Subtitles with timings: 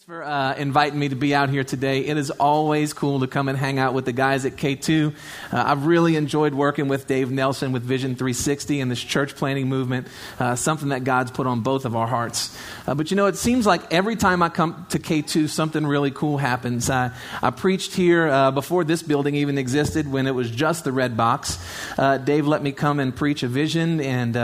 [0.00, 2.06] Thanks for uh, inviting me to be out here today.
[2.06, 5.10] It is always cool to come and hang out with the guys at K2.
[5.10, 5.12] Uh,
[5.52, 10.08] I've really enjoyed working with Dave Nelson with Vision 360 and this church planting movement,
[10.38, 12.56] uh, something that God's put on both of our hearts.
[12.86, 16.12] Uh, but you know, it seems like every time I come to K2, something really
[16.12, 16.88] cool happens.
[16.88, 17.10] I
[17.54, 21.58] preached here uh, before this building even existed when it was just the Red Box.
[21.98, 24.34] Uh, Dave let me come and preach a vision and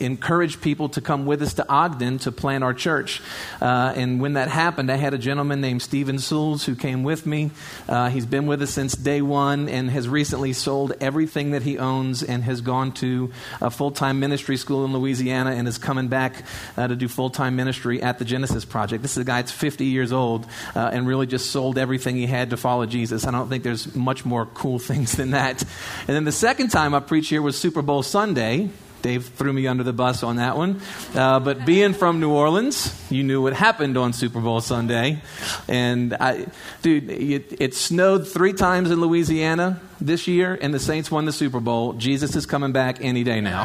[0.00, 3.22] encouraged people to come with us to Ogden to plant our church.
[3.60, 7.26] Uh, and when that happened, I had a gentleman named Stephen Souls who came with
[7.26, 7.50] me.
[7.88, 11.78] Uh, he's been with us since day one and has recently sold everything that he
[11.78, 13.30] owns and has gone to
[13.60, 16.44] a full time ministry school in Louisiana and is coming back
[16.76, 19.02] uh, to do full time ministry at the Genesis Project.
[19.02, 22.26] This is a guy that's 50 years old uh, and really just sold everything he
[22.26, 23.26] had to follow Jesus.
[23.26, 25.62] I don't think there's much more cool things than that.
[25.62, 28.70] And then the second time I preached here was Super Bowl Sunday.
[29.02, 30.80] Dave threw me under the bus on that one.
[31.14, 35.22] Uh, but being from New Orleans, you knew what happened on Super Bowl Sunday.
[35.68, 36.46] And, I,
[36.82, 41.32] dude, it, it snowed three times in Louisiana this year, and the Saints won the
[41.32, 41.94] Super Bowl.
[41.94, 43.64] Jesus is coming back any day now.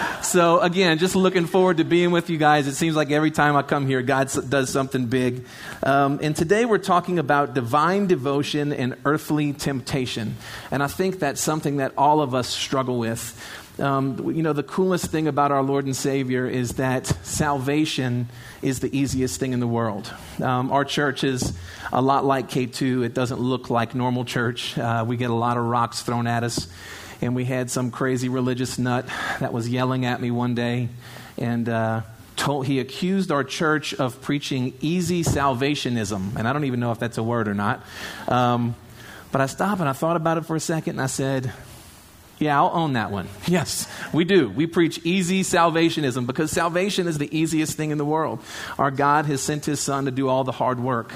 [0.22, 2.66] so again, just looking forward to being with you guys.
[2.66, 5.44] It seems like every time I come here, God does something big.
[5.82, 10.36] Um, and today we're talking about divine devotion and earthly temptation.
[10.70, 13.36] And I think that's something that all of us struggle with.
[13.80, 18.28] Um, you know, the coolest thing about our Lord and Savior is that salvation
[18.62, 20.12] is the easiest thing in the world.
[20.42, 21.52] Um, our church is
[21.92, 23.04] a lot like K2.
[23.04, 24.76] It doesn't look like normal church.
[24.76, 26.68] Uh, we get a lot of rocks thrown at us.
[27.22, 29.06] And we had some crazy religious nut
[29.40, 30.88] that was yelling at me one day.
[31.38, 32.02] And, uh,
[32.36, 36.36] Told, he accused our church of preaching easy salvationism.
[36.36, 37.84] And I don't even know if that's a word or not.
[38.28, 38.74] Um,
[39.30, 41.52] but I stopped and I thought about it for a second and I said,
[42.40, 43.28] yeah, I'll own that one.
[43.46, 44.48] Yes, we do.
[44.48, 48.40] We preach easy salvationism because salvation is the easiest thing in the world.
[48.78, 51.12] Our God has sent His Son to do all the hard work,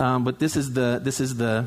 [0.00, 1.66] um, but this is the this is the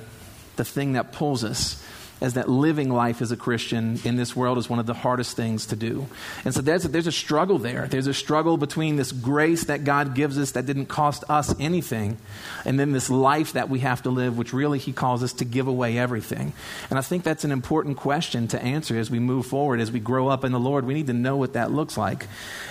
[0.57, 1.81] the thing that pulls us
[2.21, 5.37] as that living life as a Christian in this world is one of the hardest
[5.37, 6.07] things to do.
[6.43, 7.87] And so there's a, there's a struggle there.
[7.87, 12.17] There's a struggle between this grace that God gives us that didn't cost us anything,
[12.65, 15.45] and then this life that we have to live, which really He calls us to
[15.45, 16.53] give away everything.
[16.89, 19.99] And I think that's an important question to answer as we move forward, as we
[19.99, 20.85] grow up in the Lord.
[20.85, 22.27] We need to know what that looks like.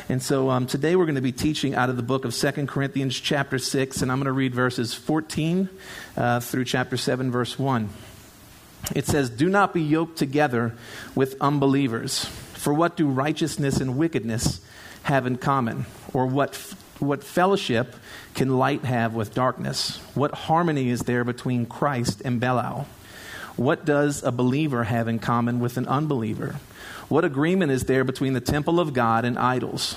[0.08, 2.68] And so um, today we're going to be teaching out of the book of Second
[2.68, 5.68] Corinthians, chapter 6, and I'm going to read verses 14
[6.16, 7.88] uh, through chapter 7, verse 1
[8.94, 10.74] it says, Do not be yoked together
[11.14, 12.24] with unbelievers.
[12.54, 14.60] For what do righteousness and wickedness
[15.04, 15.86] have in common?
[16.12, 16.56] Or what,
[16.98, 17.94] what fellowship
[18.34, 19.98] can light have with darkness?
[20.14, 22.86] What harmony is there between Christ and Belial?
[23.56, 26.56] What does a believer have in common with an unbeliever?
[27.08, 29.96] What agreement is there between the temple of God and idols?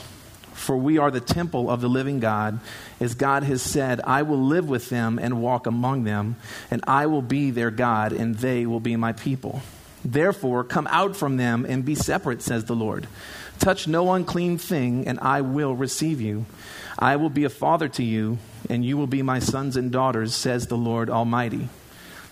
[0.62, 2.60] For we are the temple of the living God.
[3.00, 6.36] As God has said, I will live with them and walk among them,
[6.70, 9.62] and I will be their God, and they will be my people.
[10.06, 13.08] Therefore, come out from them and be separate, says the Lord.
[13.60, 16.46] Touch no unclean thing, and I will receive you.
[16.98, 18.38] I will be a father to you,
[18.70, 21.70] and you will be my sons and daughters, says the Lord Almighty.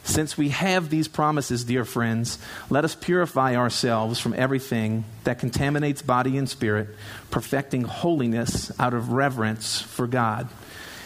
[0.04, 2.40] Since we have these promises, dear friends,
[2.70, 6.90] let us purify ourselves from everything that contaminates body and spirit,
[7.30, 10.50] perfecting holiness out of reverence for God.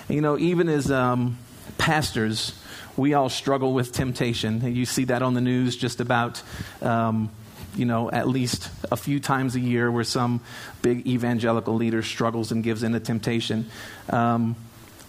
[0.08, 1.38] And, you know, even as um,
[1.78, 2.58] pastors,
[2.96, 4.74] we all struggle with temptation.
[4.76, 6.42] You see that on the news just about.
[6.82, 7.32] Um,
[7.76, 10.42] you know, at least a few times a year where some
[10.84, 13.70] big evangelical leader struggles and gives in to temptation.
[14.10, 14.56] Um,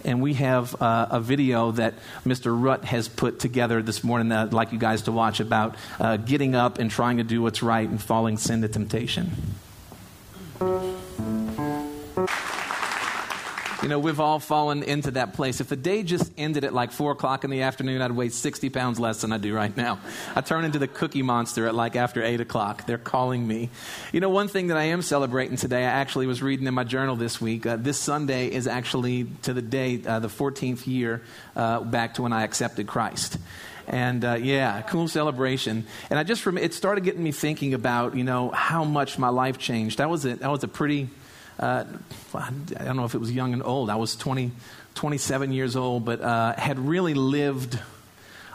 [0.05, 1.95] and we have uh, a video that
[2.25, 2.57] Mr.
[2.57, 6.17] Rutt has put together this morning that I'd like you guys to watch about uh,
[6.17, 9.31] getting up and trying to do what's right and falling sin to temptation.
[13.83, 15.59] You know, we've all fallen into that place.
[15.59, 18.69] If the day just ended at like 4 o'clock in the afternoon, I'd weigh 60
[18.69, 19.99] pounds less than I do right now.
[20.35, 22.85] I turn into the cookie monster at like after 8 o'clock.
[22.85, 23.69] They're calling me.
[24.11, 26.85] You know, one thing that I am celebrating today, I actually was reading in my
[26.85, 27.65] journal this week.
[27.65, 31.21] Uh, this Sunday is actually to the day, uh, the 14th year
[31.55, 33.37] uh, back to when I accepted Christ
[33.87, 35.85] and uh, yeah, cool celebration.
[36.09, 39.59] And I just it started getting me thinking about you know how much my life
[39.59, 39.99] changed.
[39.99, 41.09] That was a, that was a pretty
[41.59, 41.85] uh,
[42.33, 42.51] I
[42.83, 43.89] don't know if it was young and old.
[43.89, 44.51] I was 20,
[44.95, 47.79] 27 years old, but uh, had really lived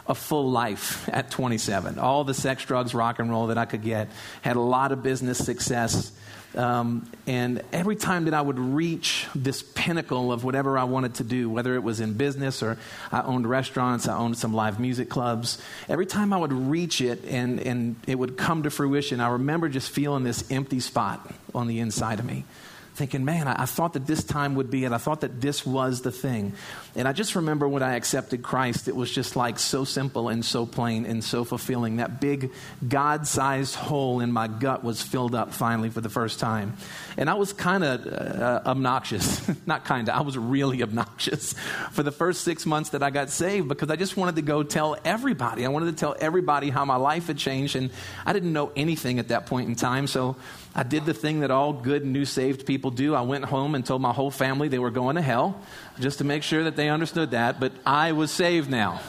[0.07, 1.97] a full life at 27.
[1.97, 4.09] All the sex, drugs, rock and roll that I could get.
[4.41, 6.11] Had a lot of business success.
[6.53, 11.23] Um, and every time that I would reach this pinnacle of whatever I wanted to
[11.23, 12.77] do, whether it was in business or
[13.09, 17.23] I owned restaurants, I owned some live music clubs, every time I would reach it
[17.25, 21.67] and, and it would come to fruition, I remember just feeling this empty spot on
[21.67, 22.43] the inside of me
[22.93, 24.91] thinking, man, I, I, thought that this time would be it.
[24.91, 26.53] I thought that this was the thing.
[26.95, 30.43] And I just remember when I accepted Christ, it was just like so simple and
[30.43, 31.97] so plain and so fulfilling.
[31.97, 32.51] That big
[32.87, 36.75] God sized hole in my gut was filled up finally for the first time.
[37.15, 39.49] And I was kind of uh, obnoxious.
[39.65, 41.53] Not kind of, I was really obnoxious
[41.91, 44.63] for the first six months that I got saved because I just wanted to go
[44.63, 45.65] tell everybody.
[45.65, 47.77] I wanted to tell everybody how my life had changed.
[47.77, 47.91] And
[48.25, 50.07] I didn't know anything at that point in time.
[50.07, 50.35] So
[50.75, 53.15] I did the thing that all good new saved people do.
[53.15, 55.61] I went home and told my whole family they were going to hell
[55.99, 57.59] just to make sure that they understood that.
[57.59, 59.01] But I was saved now.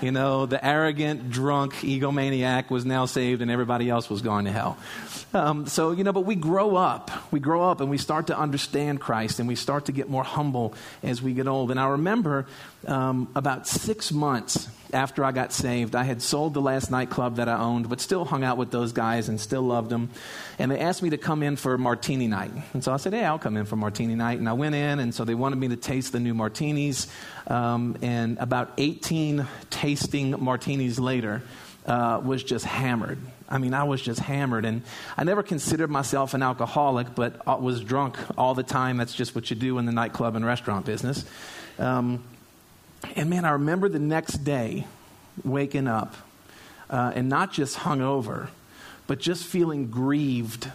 [0.00, 4.52] You know, the arrogant, drunk egomaniac was now saved and everybody else was going to
[4.52, 4.78] hell.
[5.34, 7.10] Um, so, you know, but we grow up.
[7.30, 10.24] We grow up and we start to understand Christ and we start to get more
[10.24, 11.70] humble as we get old.
[11.70, 12.46] And I remember
[12.86, 17.48] um, about six months after I got saved, I had sold the last nightclub that
[17.48, 20.10] I owned, but still hung out with those guys and still loved them.
[20.58, 22.52] And they asked me to come in for martini night.
[22.74, 24.38] And so I said, hey, I'll come in for martini night.
[24.38, 27.08] And I went in, and so they wanted me to taste the new martinis.
[27.46, 31.42] Um, and about 18 tasting martinis later,
[31.86, 33.18] uh, was just hammered.
[33.48, 34.64] I mean, I was just hammered.
[34.64, 34.82] And
[35.16, 38.96] I never considered myself an alcoholic, but I was drunk all the time.
[38.96, 41.24] That's just what you do in the nightclub and restaurant business.
[41.78, 42.22] Um,
[43.16, 44.86] and man, I remember the next day
[45.44, 46.14] waking up
[46.88, 48.48] uh, and not just hungover,
[49.06, 50.70] but just feeling grieved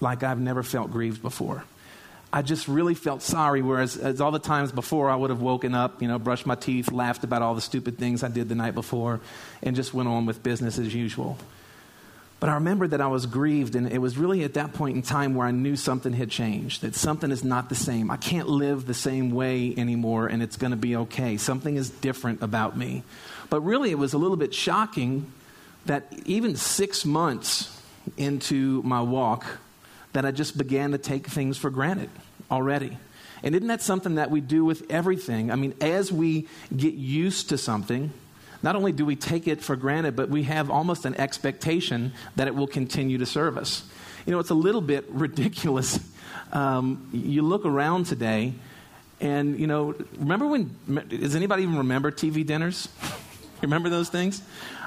[0.00, 1.64] like I've never felt grieved before.
[2.32, 5.72] I just really felt sorry, whereas as all the times before I would have woken
[5.72, 8.56] up, you know, brushed my teeth, laughed about all the stupid things I did the
[8.56, 9.20] night before,
[9.62, 11.38] and just went on with business as usual.
[12.44, 15.00] But I remember that I was grieved, and it was really at that point in
[15.00, 18.10] time where I knew something had changed, that something is not the same.
[18.10, 21.38] I can't live the same way anymore, and it's going to be okay.
[21.38, 23.02] Something is different about me.
[23.48, 25.32] But really, it was a little bit shocking
[25.86, 27.80] that even six months
[28.18, 29.46] into my walk,
[30.12, 32.10] that I just began to take things for granted
[32.50, 32.98] already.
[33.42, 35.50] And isn't that something that we do with everything?
[35.50, 36.46] I mean, as we
[36.76, 38.12] get used to something,
[38.64, 42.48] not only do we take it for granted, but we have almost an expectation that
[42.48, 43.84] it will continue to serve us.
[44.24, 46.00] You know, it's a little bit ridiculous.
[46.50, 48.54] Um, you look around today,
[49.20, 50.74] and, you know, remember when,
[51.08, 52.88] does anybody even remember TV dinners?
[53.60, 54.40] remember those things?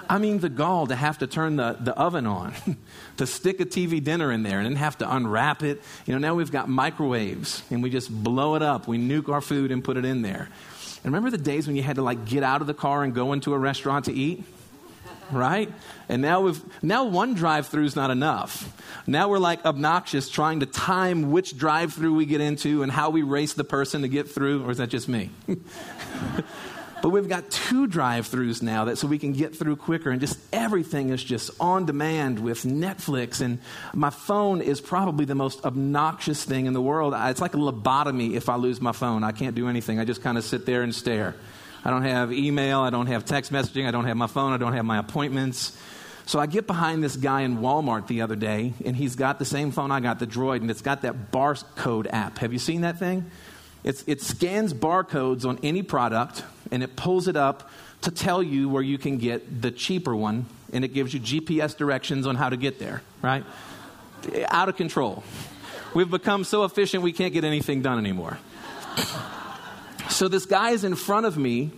[0.09, 2.55] I mean, the gall to have to turn the, the oven on,
[3.17, 5.83] to stick a TV dinner in there and then have to unwrap it.
[6.07, 8.87] You know, now we've got microwaves and we just blow it up.
[8.87, 10.49] We nuke our food and put it in there.
[11.07, 13.15] And remember the days when you had to like get out of the car and
[13.15, 14.43] go into a restaurant to eat?
[15.31, 15.71] Right?
[16.09, 18.69] And now we've now one drive-through is not enough.
[19.07, 23.21] Now we're like obnoxious trying to time which drive-through we get into and how we
[23.21, 25.29] race the person to get through, or is that just me?
[27.01, 30.19] But we've got two drive throughs now that so we can get through quicker, and
[30.19, 33.39] just everything is just on demand with Netflix.
[33.39, 33.59] And
[33.93, 37.13] my phone is probably the most obnoxious thing in the world.
[37.15, 39.23] It's like a lobotomy if I lose my phone.
[39.23, 41.35] I can't do anything, I just kind of sit there and stare.
[41.85, 44.57] I don't have email, I don't have text messaging, I don't have my phone, I
[44.57, 45.77] don't have my appointments.
[46.25, 49.45] So I get behind this guy in Walmart the other day, and he's got the
[49.45, 52.39] same phone I got, the Droid, and it's got that barcode app.
[52.39, 53.31] Have you seen that thing?
[53.85, 57.69] It's, it scans barcodes on any product and it pulls it up
[58.01, 61.75] to tell you where you can get the cheaper one, and it gives you GPS
[61.75, 63.43] directions on how to get there, right?
[64.49, 65.23] Out of control.
[65.93, 68.37] We've become so efficient we can't get anything done anymore.
[70.09, 71.71] so this guy is in front of me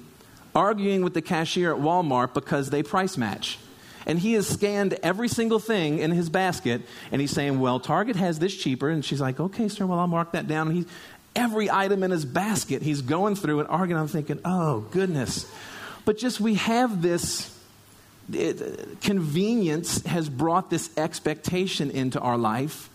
[0.55, 3.59] arguing with the cashier at Walmart because they price match.
[4.05, 6.81] And he has scanned every single thing in his basket,
[7.11, 8.89] and he's saying, Well, Target has this cheaper.
[8.89, 10.69] And she's like, Okay, sir, well, I'll mark that down.
[10.69, 10.85] And he,
[11.39, 12.81] every item in his basket.
[12.81, 14.01] He's going through and arguing.
[14.01, 15.49] I'm thinking, oh, goodness.
[16.03, 17.55] But just we have this
[18.31, 22.89] it, convenience has brought this expectation into our life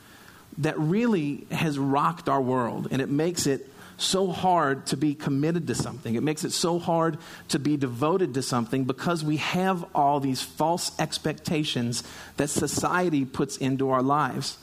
[0.58, 5.66] that really has rocked our world and it makes it so hard to be committed
[5.68, 6.14] to something.
[6.14, 10.42] It makes it so hard to be devoted to something because we have all these
[10.42, 12.02] false expectations
[12.36, 14.58] that society puts into our lives.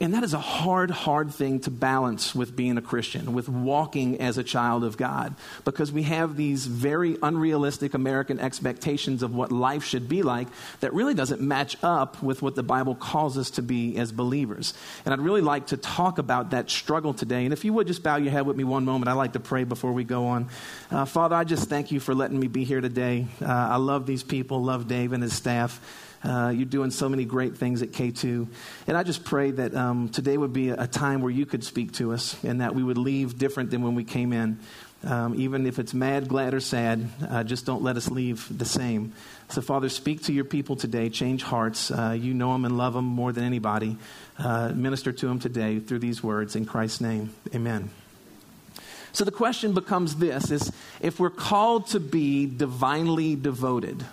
[0.00, 4.18] And that is a hard, hard thing to balance with being a Christian, with walking
[4.18, 5.34] as a child of God,
[5.66, 10.48] because we have these very unrealistic American expectations of what life should be like
[10.80, 14.72] that really doesn't match up with what the Bible calls us to be as believers.
[15.04, 17.44] And I'd really like to talk about that struggle today.
[17.44, 19.40] And if you would just bow your head with me one moment, I'd like to
[19.40, 20.48] pray before we go on.
[20.90, 23.26] Uh, Father, I just thank you for letting me be here today.
[23.42, 25.78] Uh, I love these people, love Dave and his staff.
[26.22, 28.46] Uh, you're doing so many great things at K2.
[28.86, 31.92] And I just pray that um, today would be a time where you could speak
[31.94, 34.58] to us and that we would leave different than when we came in.
[35.02, 38.66] Um, even if it's mad, glad, or sad, uh, just don't let us leave the
[38.66, 39.14] same.
[39.48, 41.08] So, Father, speak to your people today.
[41.08, 41.90] Change hearts.
[41.90, 43.96] Uh, you know them and love them more than anybody.
[44.38, 46.54] Uh, minister to them today through these words.
[46.54, 47.88] In Christ's name, amen.
[49.12, 54.04] So the question becomes this is if we're called to be divinely devoted,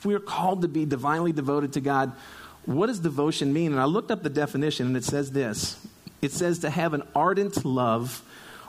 [0.00, 2.12] if we are called to be divinely devoted to God,
[2.64, 3.72] what does devotion mean?
[3.72, 5.76] And I looked up the definition and it says this
[6.22, 8.22] it says to have an ardent love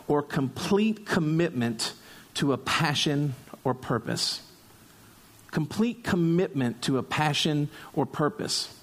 [0.09, 1.93] or complete commitment
[2.33, 3.33] to a passion
[3.63, 4.41] or purpose.
[5.51, 8.73] Complete commitment to a passion or purpose.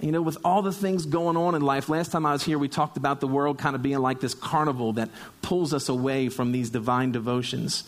[0.00, 2.58] You know, with all the things going on in life, last time I was here,
[2.58, 5.08] we talked about the world kind of being like this carnival that
[5.40, 7.84] pulls us away from these divine devotions.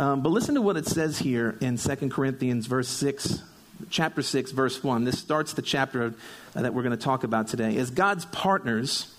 [0.00, 3.42] Um, but listen to what it says here in 2 Corinthians, verse 6,
[3.90, 5.04] chapter 6, verse 1.
[5.04, 6.14] This starts the chapter
[6.56, 7.76] uh, that we're going to talk about today.
[7.76, 9.14] As God's partners,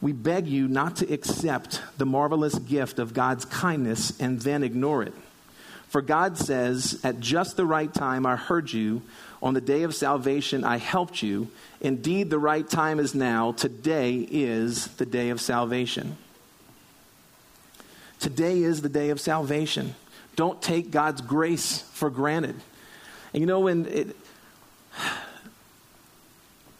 [0.00, 5.02] we beg you not to accept the marvelous gift of God's kindness and then ignore
[5.02, 5.14] it.
[5.88, 9.02] For God says, At just the right time I heard you.
[9.42, 11.50] On the day of salvation I helped you.
[11.80, 13.50] Indeed, the right time is now.
[13.50, 16.18] Today is the day of salvation.
[18.20, 19.96] Today is the day of salvation.
[20.40, 22.56] Don't take God's grace for granted.
[23.34, 24.16] And you know, when it,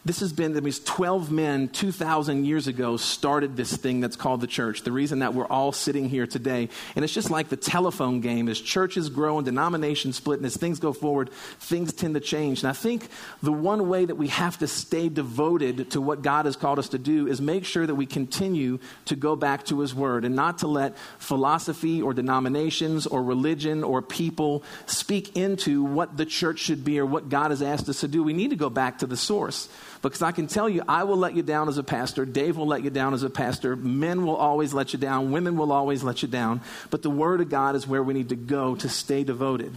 [0.03, 4.47] this has been, these 12 men 2,000 years ago started this thing that's called the
[4.47, 4.81] church.
[4.83, 6.71] The reason that we're all sitting here today.
[6.97, 8.49] And it's just like the telephone game.
[8.49, 12.63] As churches grow and denominations split and as things go forward, things tend to change.
[12.63, 13.09] And I think
[13.43, 16.89] the one way that we have to stay devoted to what God has called us
[16.91, 20.35] to do is make sure that we continue to go back to His Word and
[20.35, 26.59] not to let philosophy or denominations or religion or people speak into what the church
[26.59, 28.23] should be or what God has asked us to do.
[28.23, 29.69] We need to go back to the source.
[30.03, 32.25] Because I can tell you, I will let you down as a pastor.
[32.25, 33.77] Dave will let you down as a pastor.
[33.77, 35.31] Men will always let you down.
[35.31, 36.63] Women will always let you down.
[36.89, 39.75] But the Word of God is where we need to go to stay devoted.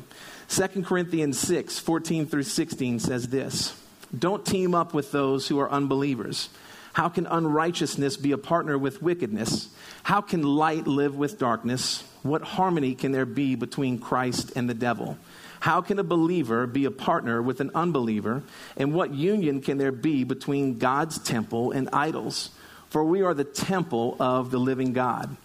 [0.47, 3.75] 2 Corinthians 6 14 through 16 says this
[4.17, 6.49] Don't team up with those who are unbelievers.
[6.93, 9.69] How can unrighteousness be a partner with wickedness?
[10.03, 12.03] How can light live with darkness?
[12.21, 15.17] What harmony can there be between Christ and the devil?
[15.63, 18.43] How can a believer be a partner with an unbeliever?
[18.75, 22.49] And what union can there be between God's temple and idols?
[22.89, 25.37] For we are the temple of the living God.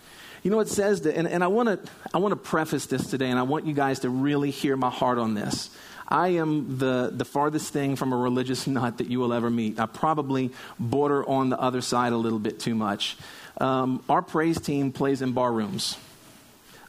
[0.43, 3.31] You know, it says that, and, and I want to I wanna preface this today,
[3.31, 5.71] and I want you guys to really hear my heart on this.
[6.09, 9.79] I am the, the farthest thing from a religious nut that you will ever meet.
[9.79, 13.17] I probably border on the other side a little bit too much.
[13.61, 15.97] Um, our praise team plays in bar rooms.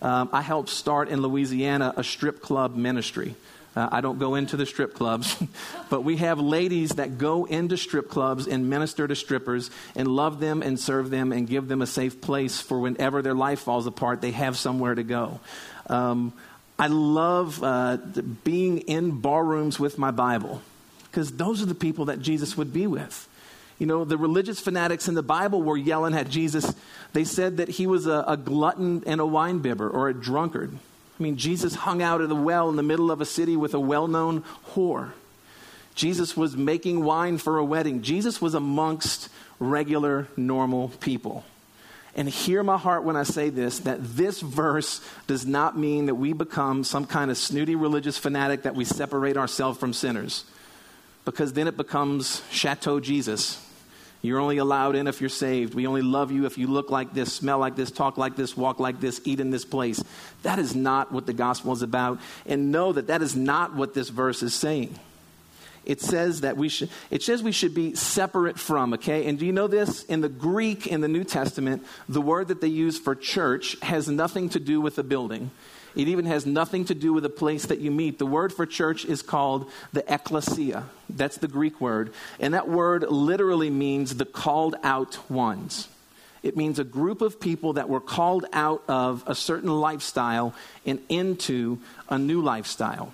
[0.01, 3.35] Um, I helped start in Louisiana a strip club ministry.
[3.75, 5.41] Uh, I don't go into the strip clubs,
[5.89, 10.39] but we have ladies that go into strip clubs and minister to strippers and love
[10.39, 13.85] them and serve them and give them a safe place for whenever their life falls
[13.85, 15.39] apart, they have somewhere to go.
[15.87, 16.33] Um,
[16.79, 17.97] I love uh,
[18.43, 20.61] being in bar rooms with my Bible
[21.11, 23.28] because those are the people that Jesus would be with.
[23.79, 26.73] You know, the religious fanatics in the Bible were yelling at Jesus.
[27.13, 30.77] They said that he was a, a glutton and a winebibber or a drunkard.
[31.19, 33.73] I mean, Jesus hung out at a well in the middle of a city with
[33.73, 34.43] a well known
[34.73, 35.13] whore.
[35.95, 38.01] Jesus was making wine for a wedding.
[38.01, 41.43] Jesus was amongst regular, normal people.
[42.15, 46.15] And hear my heart when I say this that this verse does not mean that
[46.15, 50.45] we become some kind of snooty religious fanatic that we separate ourselves from sinners.
[51.23, 53.65] Because then it becomes Chateau Jesus.
[54.21, 55.73] You're only allowed in if you're saved.
[55.73, 58.57] We only love you if you look like this, smell like this, talk like this,
[58.57, 60.03] walk like this, eat in this place.
[60.43, 62.19] That is not what the gospel is about.
[62.45, 64.99] And know that that is not what this verse is saying.
[65.85, 69.25] It says that we should, it says we should be separate from, okay?
[69.25, 70.03] And do you know this?
[70.03, 74.09] In the Greek in the New Testament, the word that they use for church has
[74.09, 75.49] nothing to do with a building.
[75.95, 78.19] It even has nothing to do with the place that you meet.
[78.19, 80.85] The word for church is called the ecclesia.
[81.09, 82.13] That's the Greek word.
[82.39, 85.87] And that word literally means the called out ones.
[86.41, 90.53] It means a group of people that were called out of a certain lifestyle
[90.85, 93.13] and into a new lifestyle.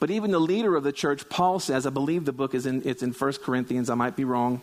[0.00, 2.82] But even the leader of the church, Paul says, I believe the book is in,
[2.84, 4.62] it's in 1 Corinthians, I might be wrong.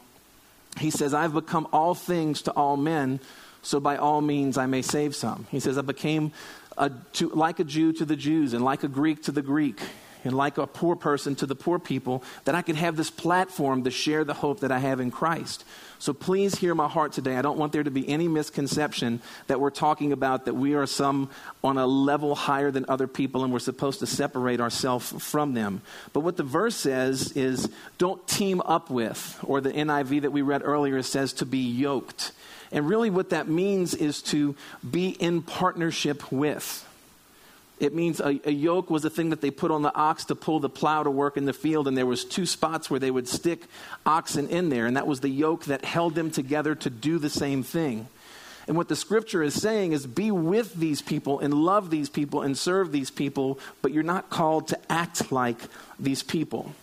[0.77, 3.19] He says, I've become all things to all men,
[3.61, 5.47] so by all means I may save some.
[5.49, 6.31] He says, I became
[6.77, 9.79] a, to, like a Jew to the Jews and like a Greek to the Greek.
[10.23, 13.83] and like a poor person to the poor people, that I could have this platform
[13.83, 15.65] to share the hope that I have in Christ.
[15.99, 17.37] So please hear my heart today.
[17.37, 20.87] I don't want there to be any misconception that we're talking about that we are
[20.87, 21.29] some
[21.63, 25.81] on a level higher than other people and we're supposed to separate ourselves from them.
[26.13, 30.41] But what the verse says is don't team up with, or the NIV that we
[30.41, 32.31] read earlier says to be yoked.
[32.71, 34.55] And really, what that means is to
[34.89, 36.87] be in partnership with.
[37.79, 40.35] It means a, a, yoke was a thing that they put on the ox to
[40.35, 43.09] pull the plow to work in the field, and there was two spots where they
[43.09, 43.63] would stick
[44.05, 47.29] oxen in there, and that was the yoke that held them together to do the
[47.29, 48.07] same thing.
[48.67, 52.43] And what the scripture is saying is be with these people and love these people
[52.43, 55.57] and serve these people, but you're not called to act like
[55.99, 56.73] these people.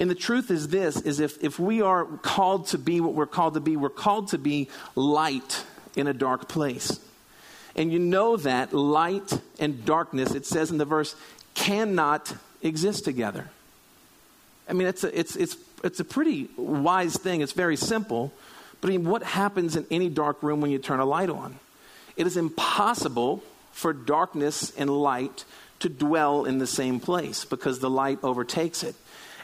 [0.00, 3.26] And the truth is this is if, if we are called to be what we're
[3.26, 5.62] called to be, we're called to be light
[5.94, 6.98] in a dark place.
[7.76, 11.14] And you know that light and darkness, it says in the verse,
[11.54, 13.50] cannot exist together.
[14.68, 17.42] I mean, it's a, it's, it's, it's a pretty wise thing.
[17.42, 18.32] It's very simple.
[18.80, 21.58] But I mean, what happens in any dark room when you turn a light on?
[22.16, 23.42] It is impossible
[23.72, 25.44] for darkness and light
[25.80, 28.94] to dwell in the same place because the light overtakes it.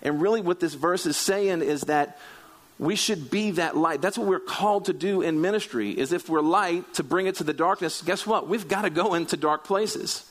[0.02, 2.18] And really, what this verse is saying is that
[2.78, 4.02] we should be that light.
[4.02, 5.90] That's what we're called to do in ministry.
[5.90, 8.48] Is if we're light to bring it to the darkness, guess what?
[8.48, 10.24] We've got to go into dark places.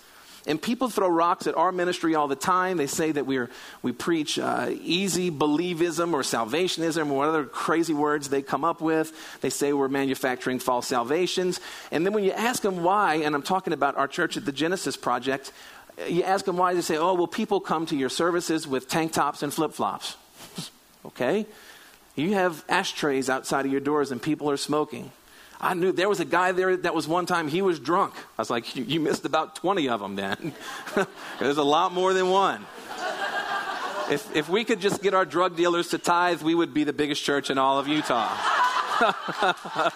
[0.47, 2.77] And people throw rocks at our ministry all the time.
[2.77, 3.49] They say that we're,
[3.81, 9.11] we preach uh, easy believism or salvationism or other crazy words they come up with.
[9.41, 11.59] They say we're manufacturing false salvations.
[11.91, 14.51] And then when you ask them why, and I'm talking about our church at the
[14.51, 15.51] Genesis Project,
[16.07, 19.13] you ask them why, they say, oh, well, people come to your services with tank
[19.13, 20.17] tops and flip flops.
[21.05, 21.45] okay?
[22.15, 25.11] You have ashtrays outside of your doors and people are smoking.
[25.59, 28.13] I knew there was a guy there that was one time he was drunk.
[28.37, 30.53] I was like, you, missed about 20 of them then.
[31.39, 32.65] There's a lot more than one.
[34.09, 36.93] If, if we could just get our drug dealers to tithe, we would be the
[36.93, 38.37] biggest church in all of Utah.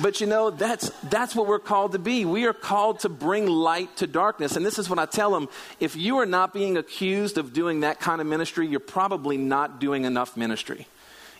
[0.00, 2.24] But you know, that's, that's what we're called to be.
[2.24, 4.56] We are called to bring light to darkness.
[4.56, 5.48] And this is what I tell them
[5.80, 9.80] if you are not being accused of doing that kind of ministry, you're probably not
[9.80, 10.86] doing enough ministry.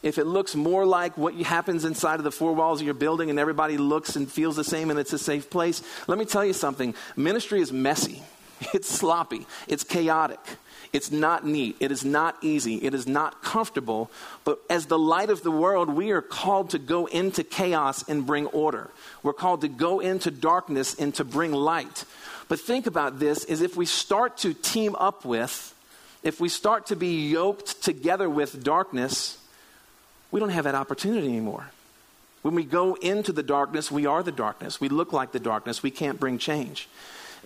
[0.02, 3.30] If it looks more like what happens inside of the four walls of your building
[3.30, 6.44] and everybody looks and feels the same and it's a safe place, let me tell
[6.44, 8.22] you something ministry is messy,
[8.74, 10.40] it's sloppy, it's chaotic.
[10.92, 11.76] It's not neat.
[11.80, 12.76] It is not easy.
[12.76, 14.10] It is not comfortable.
[14.44, 18.26] But as the light of the world, we are called to go into chaos and
[18.26, 18.90] bring order.
[19.22, 22.04] We're called to go into darkness and to bring light.
[22.48, 25.74] But think about this is if we start to team up with,
[26.22, 29.38] if we start to be yoked together with darkness,
[30.30, 31.70] we don't have that opportunity anymore.
[32.42, 34.80] When we go into the darkness, we are the darkness.
[34.80, 35.82] We look like the darkness.
[35.82, 36.88] We can't bring change.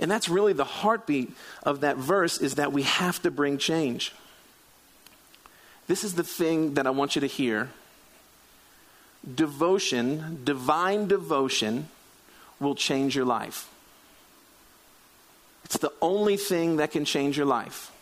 [0.03, 4.13] And that's really the heartbeat of that verse is that we have to bring change.
[5.87, 7.71] This is the thing that I want you to hear.
[9.33, 11.89] Devotion, divine devotion,
[12.59, 13.71] will change your life.
[15.65, 17.93] It's the only thing that can change your life.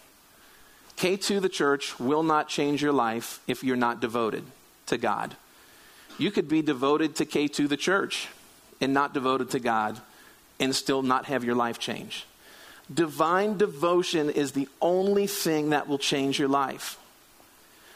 [0.97, 4.45] K2, the church, will not change your life if you're not devoted
[4.87, 5.37] to God.
[6.17, 8.29] You could be devoted to K2, the church,
[8.81, 10.01] and not devoted to God
[10.61, 12.27] and still not have your life change.
[12.93, 16.99] Divine devotion is the only thing that will change your life.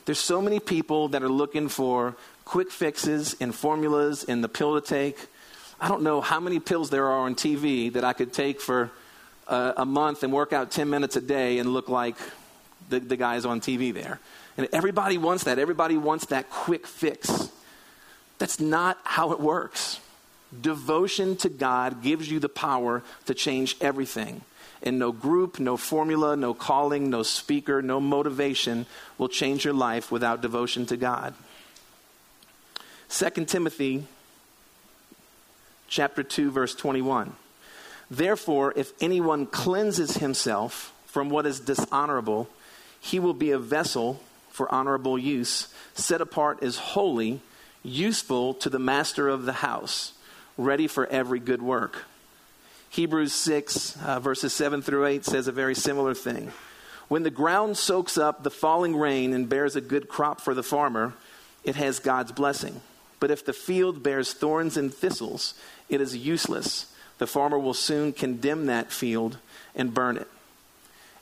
[0.07, 4.81] There's so many people that are looking for quick fixes and formulas and the pill
[4.81, 5.18] to take.
[5.81, 8.90] I don't know how many pills there are on TV that I could take for
[9.48, 12.16] a, a month and work out 10 minutes a day and look like
[12.88, 14.20] the, the guys on TV there.
[14.57, 15.59] And everybody wants that.
[15.59, 17.50] Everybody wants that quick fix.
[18.38, 20.00] That's not how it works.
[20.60, 24.42] Devotion to God gives you the power to change everything.
[24.82, 28.86] And no group, no formula, no calling, no speaker, no motivation
[29.16, 31.34] will change your life without devotion to God.
[33.08, 34.06] 2 Timothy
[35.88, 37.34] chapter 2 verse 21.
[38.10, 42.48] Therefore, if anyone cleanses himself from what is dishonorable,
[43.00, 47.40] he will be a vessel for honorable use, set apart as holy,
[47.82, 50.12] useful to the master of the house
[50.56, 52.04] ready for every good work.
[52.90, 56.52] Hebrews 6, uh, verses 7 through 8 says a very similar thing.
[57.08, 60.62] When the ground soaks up the falling rain and bears a good crop for the
[60.62, 61.14] farmer,
[61.64, 62.80] it has God's blessing.
[63.20, 65.54] But if the field bears thorns and thistles,
[65.88, 66.92] it is useless.
[67.18, 69.38] The farmer will soon condemn that field
[69.74, 70.28] and burn it.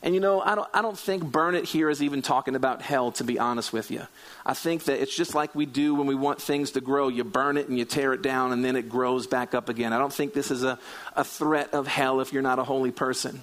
[0.03, 2.81] And you know, I don't, I don't think burn it here is even talking about
[2.81, 4.05] hell, to be honest with you.
[4.45, 7.07] I think that it's just like we do when we want things to grow.
[7.07, 9.93] You burn it and you tear it down and then it grows back up again.
[9.93, 10.77] I don't think this is a,
[11.15, 13.41] a threat of hell if you're not a holy person.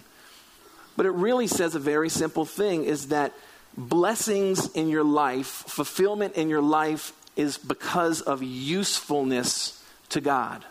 [0.99, 3.33] But it really says a very simple thing is that
[3.79, 10.62] blessings in your life, fulfillment in your life is because of usefulness to God.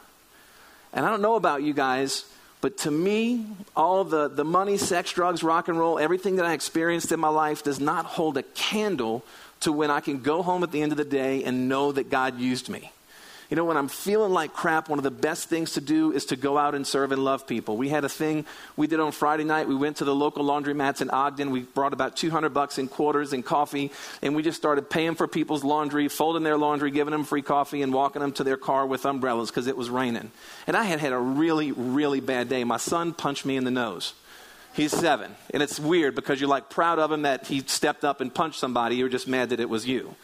[0.94, 2.26] And I don't know about you guys,
[2.62, 3.46] but to me,
[3.76, 7.30] all the, the money, sex, drugs, rock and roll, everything that I experienced in my
[7.30, 9.24] life does not hold a candle
[9.62, 12.10] to when I can go home at the end of the day and know that
[12.10, 12.92] God used me.
[13.50, 16.26] You know, when I'm feeling like crap, one of the best things to do is
[16.26, 17.78] to go out and serve and love people.
[17.78, 18.46] We had a thing
[18.78, 19.68] we did on Friday night.
[19.68, 21.50] We went to the local laundromats in Ogden.
[21.50, 25.28] We brought about 200 bucks in quarters and coffee, and we just started paying for
[25.28, 28.86] people's laundry, folding their laundry, giving them free coffee, and walking them to their car
[28.86, 30.30] with umbrellas because it was raining.
[30.68, 32.64] And I had had a really, really bad day.
[32.64, 34.14] My son punched me in the nose.
[34.74, 35.36] He's seven.
[35.52, 38.60] And it's weird because you're like proud of him that he stepped up and punched
[38.60, 38.96] somebody.
[38.96, 40.16] You're just mad that it was you.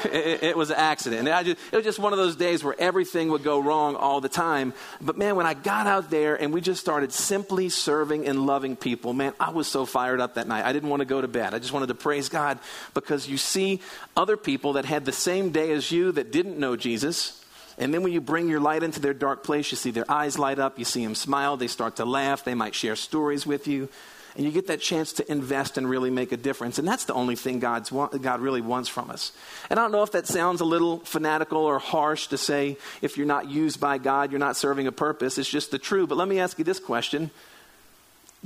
[0.12, 1.28] it, it, was an accident.
[1.28, 4.20] And just, it was just one of those days where everything would go wrong all
[4.20, 4.72] the time.
[5.00, 8.76] But man, when I got out there and we just started simply serving and loving
[8.76, 10.64] people, man, I was so fired up that night.
[10.64, 11.54] I didn't want to go to bed.
[11.54, 12.58] I just wanted to praise God
[12.94, 13.80] because you see
[14.16, 17.44] other people that had the same day as you that didn't know Jesus.
[17.78, 20.38] And then when you bring your light into their dark place, you see their eyes
[20.38, 23.66] light up, you see them smile, they start to laugh, they might share stories with
[23.66, 23.88] you
[24.36, 26.78] and you get that chance to invest and really make a difference.
[26.78, 29.32] And that's the only thing God's God really wants from us.
[29.68, 33.16] And I don't know if that sounds a little fanatical or harsh to say if
[33.16, 35.36] you're not used by God, you're not serving a purpose.
[35.36, 36.08] It's just the truth.
[36.08, 37.30] But let me ask you this question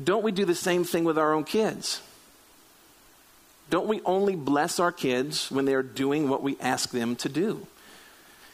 [0.02, 2.00] Don't we do the same thing with our own kids?
[3.70, 7.66] Don't we only bless our kids when they're doing what we ask them to do?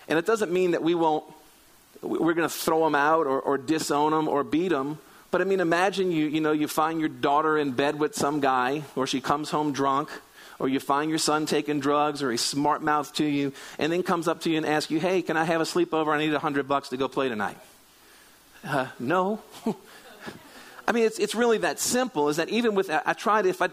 [0.09, 1.25] And it doesn't mean that we won't,
[2.03, 4.99] we're going to throw them out or, or disown them or beat them.
[5.31, 8.40] But I mean, imagine you, you know, you find your daughter in bed with some
[8.40, 10.11] guy, or she comes home drunk,
[10.59, 14.03] or you find your son taking drugs, or he's smart mouthed to you, and then
[14.03, 16.09] comes up to you and asks you, hey, can I have a sleepover?
[16.09, 17.57] I need a hundred bucks to go play tonight.
[18.64, 19.40] Uh, no.
[20.88, 23.62] I mean, it's, it's really that simple, is that even with, I, I tried, if
[23.62, 23.69] I,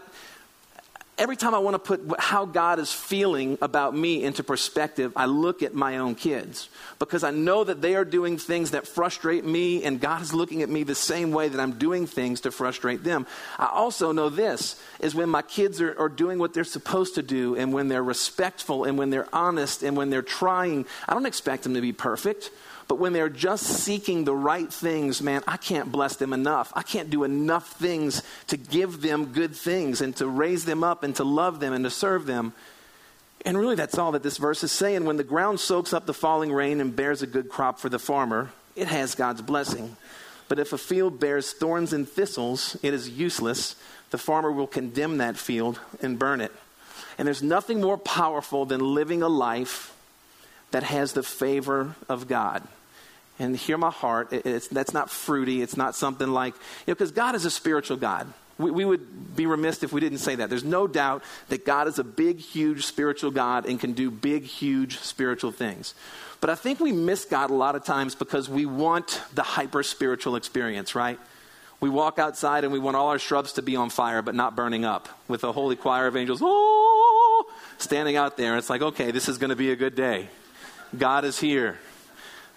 [1.18, 5.26] every time I want to put how God is feeling about me into perspective, I
[5.26, 9.44] look at my own kids because I know that they are doing things that frustrate
[9.44, 12.50] me, and God is looking at me the same way that I'm doing things to
[12.50, 13.26] frustrate them.
[13.58, 17.22] I also know this is when my kids are, are doing what they're supposed to
[17.22, 20.86] do, and when they're respectful, and when they're honest, and when they're trying.
[21.08, 22.50] I don't expect them to be perfect.
[22.88, 26.72] But when they're just seeking the right things, man, I can't bless them enough.
[26.74, 31.02] I can't do enough things to give them good things and to raise them up
[31.02, 32.54] and to love them and to serve them.
[33.44, 35.04] And really, that's all that this verse is saying.
[35.04, 37.98] When the ground soaks up the falling rain and bears a good crop for the
[37.98, 39.96] farmer, it has God's blessing.
[40.48, 43.76] But if a field bears thorns and thistles, it is useless.
[44.10, 46.52] The farmer will condemn that field and burn it.
[47.18, 49.94] And there's nothing more powerful than living a life
[50.70, 52.66] that has the favor of God
[53.38, 54.32] and hear my heart.
[54.32, 55.62] It's, that's not fruity.
[55.62, 58.32] It's not something like, you know, because God is a spiritual God.
[58.58, 60.50] We, we, would be remiss if we didn't say that.
[60.50, 64.42] There's no doubt that God is a big, huge spiritual God and can do big,
[64.42, 65.94] huge spiritual things.
[66.40, 69.84] But I think we miss God a lot of times because we want the hyper
[69.84, 71.20] spiritual experience, right?
[71.80, 74.56] We walk outside and we want all our shrubs to be on fire but not
[74.56, 77.44] burning up with a holy choir of angels, oh,
[77.78, 78.56] standing out there.
[78.56, 80.28] It's like, okay, this is going to be a good day.
[80.96, 81.78] God is here.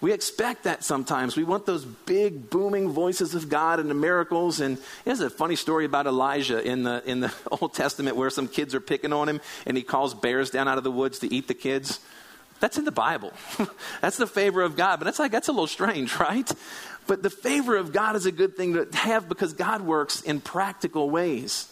[0.02, 1.36] We expect that sometimes.
[1.36, 4.58] We want those big, booming voices of God and the miracles.
[4.58, 8.48] And there's a funny story about Elijah in the, in the Old Testament where some
[8.48, 11.32] kids are picking on him and he calls bears down out of the woods to
[11.32, 12.00] eat the kids.
[12.58, 13.32] That's in the Bible.
[14.00, 14.98] that's the favor of God.
[14.98, 16.50] But that's like, that's a little strange, right?
[17.06, 20.40] But the favor of God is a good thing to have because God works in
[20.40, 21.71] practical ways.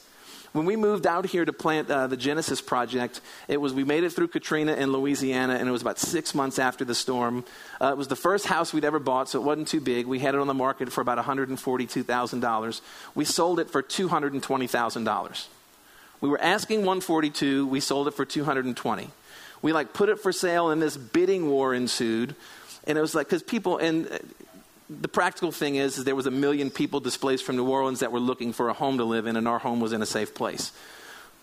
[0.53, 4.03] When we moved out here to plant uh, the Genesis project, it was we made
[4.03, 7.45] it through Katrina in Louisiana, and it was about six months after the storm.
[7.81, 10.07] Uh, it was the first house we'd ever bought, so it wasn't too big.
[10.07, 12.81] We had it on the market for about $142,000.
[13.15, 15.47] We sold it for $220,000.
[16.21, 17.69] We were asking 142.
[17.69, 19.11] We sold it for 220.
[19.63, 22.35] We like put it for sale, and this bidding war ensued.
[22.89, 24.09] And it was like because people and
[24.91, 28.11] the practical thing is, is there was a million people displaced from New Orleans that
[28.11, 30.35] were looking for a home to live in, and our home was in a safe
[30.35, 30.73] place.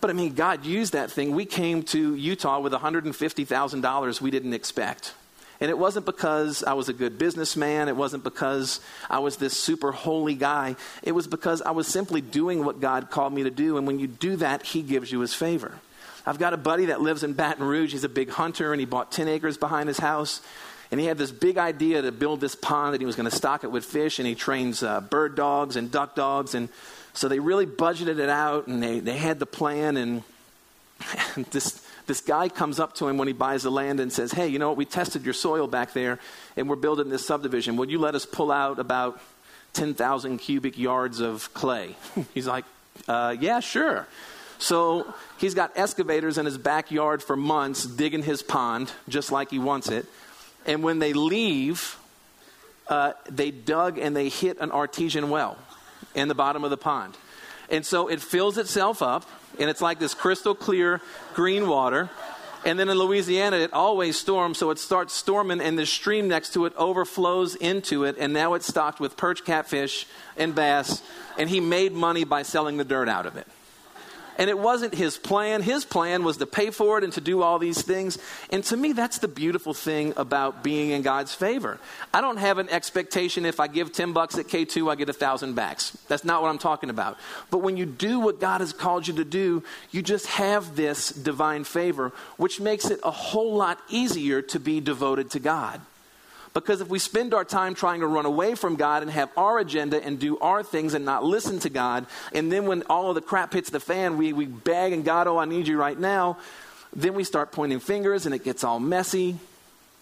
[0.00, 1.34] But I mean, God used that thing.
[1.34, 5.14] We came to Utah with $150,000 we didn't expect.
[5.60, 7.88] And it wasn't because I was a good businessman.
[7.88, 8.80] It wasn't because
[9.10, 10.76] I was this super holy guy.
[11.02, 13.76] It was because I was simply doing what God called me to do.
[13.76, 15.72] And when you do that, He gives you His favor.
[16.28, 17.92] I've got a buddy that lives in Baton Rouge.
[17.92, 20.42] He's a big hunter, and he bought 10 acres behind his house.
[20.90, 23.34] And he had this big idea to build this pond and he was going to
[23.34, 24.18] stock it with fish.
[24.18, 26.54] And he trains uh, bird dogs and duck dogs.
[26.54, 26.68] And
[27.12, 29.96] so they really budgeted it out and they, they had the plan.
[29.96, 30.22] And,
[31.36, 34.32] and this, this guy comes up to him when he buys the land and says,
[34.32, 34.78] Hey, you know what?
[34.78, 36.18] We tested your soil back there
[36.56, 37.76] and we're building this subdivision.
[37.76, 39.20] Would you let us pull out about
[39.72, 41.94] 10,000 cubic yards of clay.
[42.34, 42.64] he's like,
[43.06, 44.06] uh, yeah, sure.
[44.58, 49.58] So he's got excavators in his backyard for months digging his pond just like he
[49.58, 50.06] wants it.
[50.68, 51.98] And when they leave,
[52.88, 55.56] uh, they dug and they hit an artesian well
[56.14, 57.16] in the bottom of the pond.
[57.70, 59.28] And so it fills itself up,
[59.58, 61.00] and it's like this crystal clear
[61.34, 62.10] green water.
[62.66, 66.52] And then in Louisiana, it always storms, so it starts storming, and the stream next
[66.52, 71.02] to it overflows into it, and now it's stocked with perch catfish and bass,
[71.38, 73.46] and he made money by selling the dirt out of it.
[74.38, 75.62] And it wasn't his plan.
[75.62, 78.18] His plan was to pay for it and to do all these things.
[78.50, 81.80] And to me, that's the beautiful thing about being in God's favor.
[82.14, 85.12] I don't have an expectation if I give 10 bucks at K2, I get a
[85.12, 85.90] thousand backs.
[86.06, 87.18] That's not what I'm talking about.
[87.50, 91.10] But when you do what God has called you to do, you just have this
[91.10, 95.80] divine favor, which makes it a whole lot easier to be devoted to God.
[96.60, 99.58] Because if we spend our time trying to run away from God and have our
[99.58, 103.14] agenda and do our things and not listen to God, and then when all of
[103.14, 105.98] the crap hits the fan, we, we beg and God, oh, I need you right
[105.98, 106.38] now,
[106.94, 109.38] then we start pointing fingers and it gets all messy.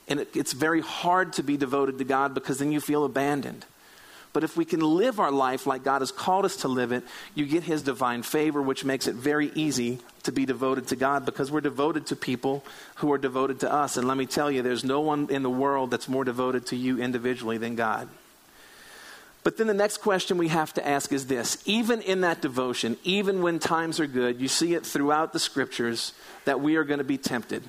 [0.09, 3.65] And it, it's very hard to be devoted to God because then you feel abandoned.
[4.37, 7.05] But if we can live our life like God has called us to live it,
[7.35, 11.25] you get His divine favor, which makes it very easy to be devoted to God
[11.25, 12.63] because we're devoted to people
[12.97, 13.97] who are devoted to us.
[13.97, 16.77] And let me tell you, there's no one in the world that's more devoted to
[16.77, 18.11] you individually than God.
[19.43, 22.99] But then the next question we have to ask is this even in that devotion,
[23.05, 26.13] even when times are good, you see it throughout the scriptures
[26.45, 27.63] that we are going to be tempted.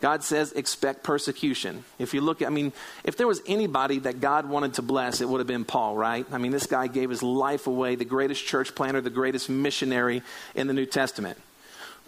[0.00, 1.84] God says, expect persecution.
[1.98, 5.20] If you look at, I mean, if there was anybody that God wanted to bless,
[5.20, 6.26] it would have been Paul, right?
[6.30, 10.22] I mean, this guy gave his life away, the greatest church planter, the greatest missionary
[10.54, 11.38] in the New Testament.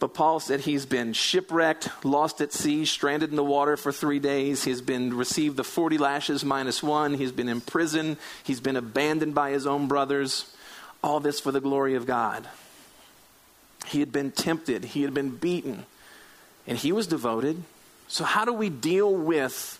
[0.00, 4.20] But Paul said he's been shipwrecked, lost at sea, stranded in the water for three
[4.20, 4.62] days.
[4.62, 7.14] He's been received the 40 lashes minus one.
[7.14, 8.16] He's been in prison.
[8.44, 10.54] He's been abandoned by his own brothers.
[11.02, 12.46] All this for the glory of God.
[13.86, 14.84] He had been tempted.
[14.84, 15.84] He had been beaten.
[16.66, 17.64] And he was devoted.
[18.08, 19.78] So, how do we deal with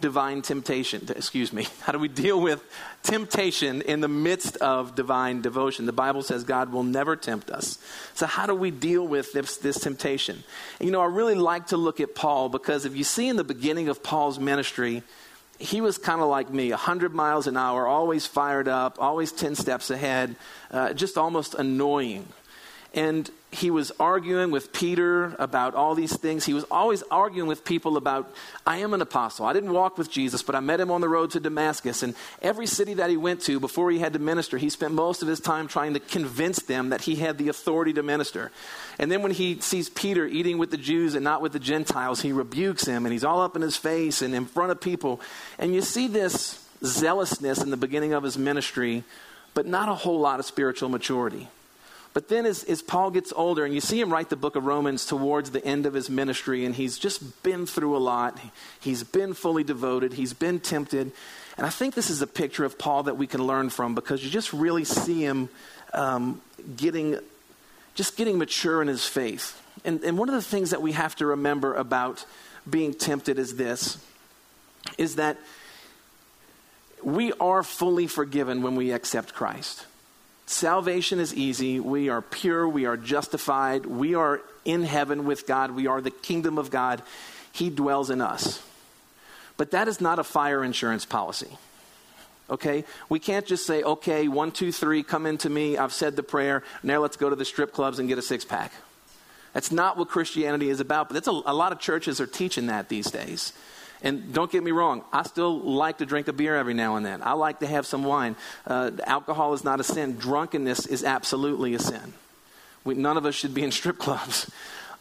[0.00, 1.06] divine temptation?
[1.16, 1.66] Excuse me.
[1.82, 2.62] How do we deal with
[3.02, 5.86] temptation in the midst of divine devotion?
[5.86, 7.78] The Bible says God will never tempt us.
[8.14, 10.44] So, how do we deal with this, this temptation?
[10.78, 13.36] And, you know, I really like to look at Paul because if you see in
[13.36, 15.02] the beginning of Paul's ministry,
[15.58, 19.56] he was kind of like me 100 miles an hour, always fired up, always 10
[19.56, 20.36] steps ahead,
[20.70, 22.26] uh, just almost annoying.
[22.94, 26.44] And he was arguing with Peter about all these things.
[26.44, 28.32] He was always arguing with people about,
[28.64, 29.46] I am an apostle.
[29.46, 32.04] I didn't walk with Jesus, but I met him on the road to Damascus.
[32.04, 35.22] And every city that he went to before he had to minister, he spent most
[35.22, 38.52] of his time trying to convince them that he had the authority to minister.
[39.00, 42.22] And then when he sees Peter eating with the Jews and not with the Gentiles,
[42.22, 45.20] he rebukes him and he's all up in his face and in front of people.
[45.58, 49.02] And you see this zealousness in the beginning of his ministry,
[49.52, 51.48] but not a whole lot of spiritual maturity.
[52.14, 54.64] But then as, as Paul gets older, and you see him write the book of
[54.64, 58.38] Romans towards the end of his ministry, and he's just been through a lot.
[58.80, 61.10] He's been fully devoted, he's been tempted.
[61.58, 64.24] And I think this is a picture of Paul that we can learn from because
[64.24, 65.48] you just really see him
[65.92, 66.40] um,
[66.76, 67.18] getting,
[67.96, 69.60] just getting mature in his faith.
[69.84, 72.24] And, and one of the things that we have to remember about
[72.68, 73.98] being tempted is this,
[74.98, 75.36] is that
[77.02, 79.86] we are fully forgiven when we accept Christ.
[80.46, 81.80] Salvation is easy.
[81.80, 82.68] We are pure.
[82.68, 83.86] We are justified.
[83.86, 85.70] We are in heaven with God.
[85.70, 87.02] We are the kingdom of God.
[87.52, 88.62] He dwells in us.
[89.56, 91.56] But that is not a fire insurance policy.
[92.50, 92.84] Okay?
[93.08, 95.78] We can't just say, okay, one, two, three, come into me.
[95.78, 96.62] I've said the prayer.
[96.82, 98.72] Now let's go to the strip clubs and get a six pack.
[99.54, 101.08] That's not what Christianity is about.
[101.08, 103.52] But that's a, a lot of churches are teaching that these days.
[104.04, 107.06] And don't get me wrong, I still like to drink a beer every now and
[107.06, 107.22] then.
[107.22, 108.36] I like to have some wine.
[108.66, 112.12] Uh, alcohol is not a sin, drunkenness is absolutely a sin.
[112.84, 114.50] We, none of us should be in strip clubs.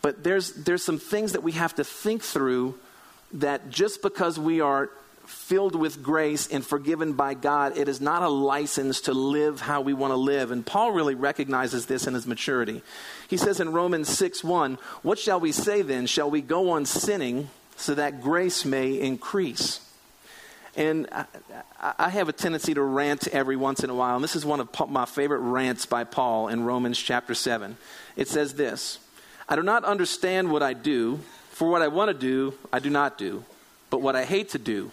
[0.02, 2.80] But there's, there's some things that we have to think through
[3.34, 4.90] that just because we are
[5.26, 9.82] filled with grace and forgiven by God, it is not a license to live how
[9.82, 10.52] we want to live.
[10.52, 12.82] And Paul really recognizes this in his maturity.
[13.30, 16.06] He says in Romans 6 1, What shall we say then?
[16.06, 19.80] Shall we go on sinning so that grace may increase.
[20.76, 21.26] And I,
[22.00, 24.16] I, have a tendency to rant every once in a while.
[24.16, 27.78] And this is one of my favorite rants by Paul in Romans chapter 7.
[28.16, 29.00] It says this
[29.48, 31.20] I do not understand what I do,
[31.52, 33.44] for what I want to do, I do not do.
[33.90, 34.92] But what I hate to do,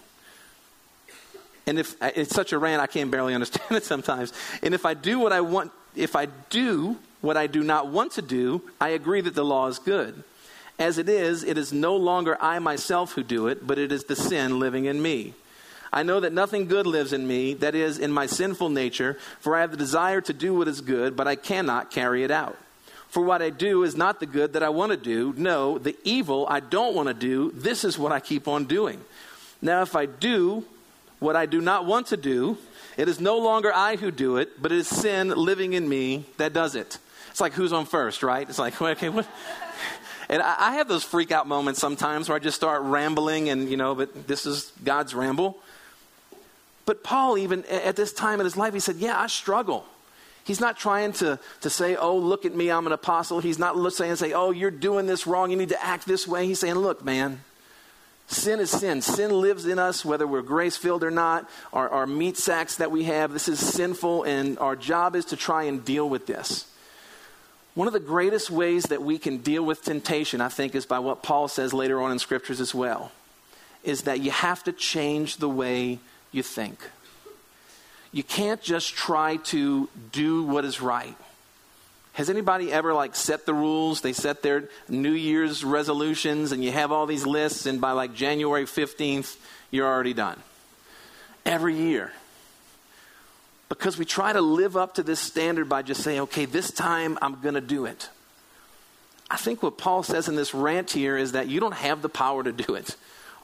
[1.67, 4.33] and if it's such a rant, I can barely understand it sometimes.
[4.63, 8.13] And if I do what I want, if I do what I do not want
[8.13, 10.25] to do, I agree that the law is good.
[10.81, 14.05] As it is, it is no longer I myself who do it, but it is
[14.05, 15.35] the sin living in me.
[15.93, 19.55] I know that nothing good lives in me, that is, in my sinful nature, for
[19.55, 22.57] I have the desire to do what is good, but I cannot carry it out.
[23.09, 25.35] For what I do is not the good that I want to do.
[25.37, 29.01] No, the evil I don't want to do, this is what I keep on doing.
[29.61, 30.65] Now, if I do
[31.19, 32.57] what I do not want to do,
[32.97, 36.25] it is no longer I who do it, but it is sin living in me
[36.39, 36.97] that does it.
[37.31, 38.49] It's like who's on first, right?
[38.49, 39.27] It's like, okay, what?
[40.31, 43.77] And I have those freak out moments sometimes where I just start rambling and, you
[43.77, 45.59] know, but this is God's ramble.
[46.87, 49.85] But Paul, even at this time in his life, he said, Yeah, I struggle.
[50.45, 53.41] He's not trying to, to say, Oh, look at me, I'm an apostle.
[53.41, 56.47] He's not saying, say, Oh, you're doing this wrong, you need to act this way.
[56.47, 57.41] He's saying, Look, man,
[58.29, 59.03] sin is sin.
[59.03, 61.51] Sin lives in us, whether we're grace filled or not.
[61.73, 65.37] Our, our meat sacks that we have, this is sinful, and our job is to
[65.37, 66.70] try and deal with this.
[67.75, 70.99] One of the greatest ways that we can deal with temptation, I think, is by
[70.99, 73.13] what Paul says later on in scriptures as well,
[73.85, 76.01] is that you have to change the way
[76.33, 76.79] you think.
[78.13, 81.17] You can't just try to do what is right.
[82.15, 84.01] Has anybody ever like set the rules?
[84.01, 88.15] They set their New Year's resolutions and you have all these lists and by like
[88.15, 89.37] January 15th
[89.71, 90.39] you're already done.
[91.47, 92.13] Every year.
[93.71, 97.17] Because we try to live up to this standard by just saying, okay, this time
[97.23, 98.11] I'm going to do it.
[99.31, 102.09] I think what Paul says in this rant here is that you don't have the
[102.11, 102.97] power to do it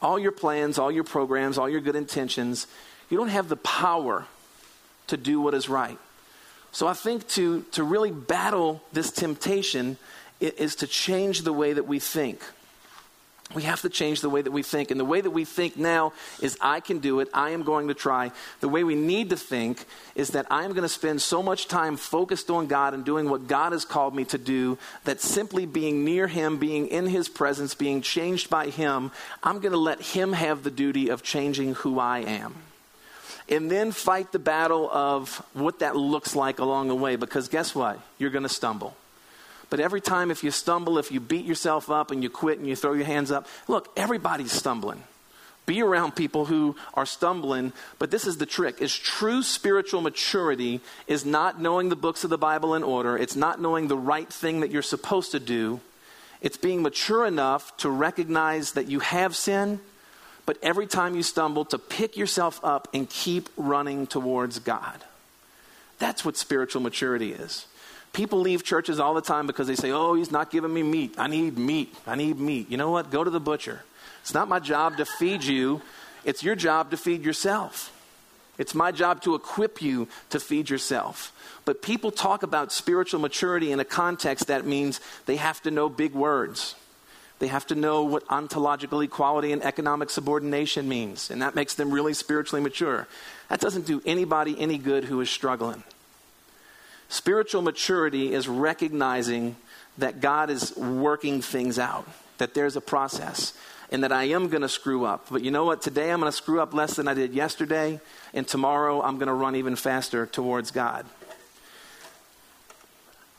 [0.03, 2.67] all your plans, all your programs, all your good intentions,
[3.09, 4.27] you don't have the power
[5.07, 5.99] to do what is right.
[6.71, 9.97] So I think to, to really battle this temptation
[10.39, 12.43] is to change the way that we think.
[13.55, 14.91] We have to change the way that we think.
[14.91, 17.29] And the way that we think now is I can do it.
[17.33, 18.33] I am going to try.
[18.61, 19.85] The way we need to think
[20.17, 23.31] is that I am going to spend so much time focused on God and doing
[23.31, 27.29] what God has called me to do that simply being near Him, being in His
[27.29, 29.13] presence, being changed by Him,
[29.45, 32.55] I'm going to let Him have the duty of changing who I am.
[33.49, 37.77] And then fight the battle of what that looks like along the way because guess
[37.77, 38.01] what?
[38.19, 38.97] You're going to stumble.
[39.69, 42.69] But every time, if you stumble, if you beat yourself up and you quit and
[42.69, 45.03] you throw your hands up, look, everybody's stumbling.
[45.67, 48.81] Be around people who are stumbling, but this is the trick.
[48.81, 53.19] Is true spiritual maturity is not knowing the books of the Bible in order.
[53.19, 55.81] It's not knowing the right thing that you're supposed to do.
[56.41, 59.81] It's being mature enough to recognize that you have sin,
[60.45, 65.03] but every time you stumble, to pick yourself up and keep running towards God.
[65.99, 67.67] That's what spiritual maturity is.
[68.17, 71.15] People leave churches all the time because they say, oh, he's not giving me meat.
[71.19, 71.95] I need meat.
[72.07, 72.71] I need meat.
[72.71, 73.11] You know what?
[73.11, 73.83] Go to the butcher.
[74.23, 75.83] It's not my job to feed you,
[76.25, 77.93] it's your job to feed yourself.
[78.57, 81.31] It's my job to equip you to feed yourself.
[81.67, 85.91] But people talk about spiritual maturity in a context that means they have to know
[85.91, 86.75] big words.
[87.39, 91.91] They have to know what ontological equality and economic subordination means, and that makes them
[91.91, 93.07] really spiritually mature.
[93.51, 95.85] That doesn't do anybody any good who is struggling.
[97.09, 99.57] Spiritual maturity is recognizing
[99.99, 102.07] that God is working things out,
[102.38, 103.53] that there's a process,
[103.90, 105.27] and that I am going to screw up.
[105.31, 105.83] But you know what?
[105.83, 108.01] Today I'm going to screw up less than I did yesterday,
[108.35, 111.07] and tomorrow I'm going to run even faster towards God.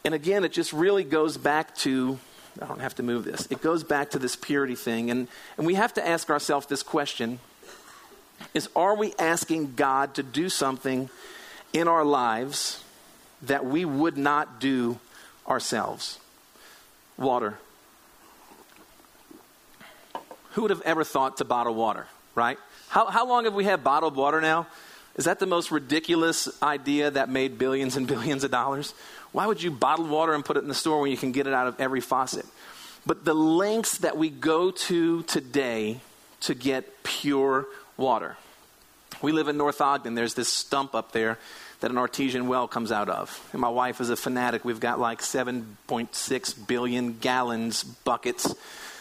[0.05, 2.17] And again, it just really goes back to
[2.61, 3.47] I don't have to move this.
[3.51, 5.11] It goes back to this purity thing.
[5.11, 5.27] And,
[5.57, 7.39] and we have to ask ourselves this question
[8.53, 11.09] is are we asking God to do something
[11.73, 12.83] in our lives
[13.43, 14.99] that we would not do
[15.47, 16.19] ourselves.
[17.17, 17.57] Water.
[20.51, 22.57] Who would have ever thought to bottle water, right?
[22.89, 24.67] How, how long have we had bottled water now?
[25.15, 28.93] Is that the most ridiculous idea that made billions and billions of dollars?
[29.31, 31.47] Why would you bottle water and put it in the store when you can get
[31.47, 32.45] it out of every faucet?
[33.05, 35.99] But the lengths that we go to today
[36.41, 38.37] to get pure water.
[39.21, 40.13] We live in North Ogden.
[40.13, 41.39] There's this stump up there
[41.79, 43.47] that an artesian well comes out of.
[43.51, 44.65] And my wife is a fanatic.
[44.65, 48.55] We've got like 7.6 billion gallons, buckets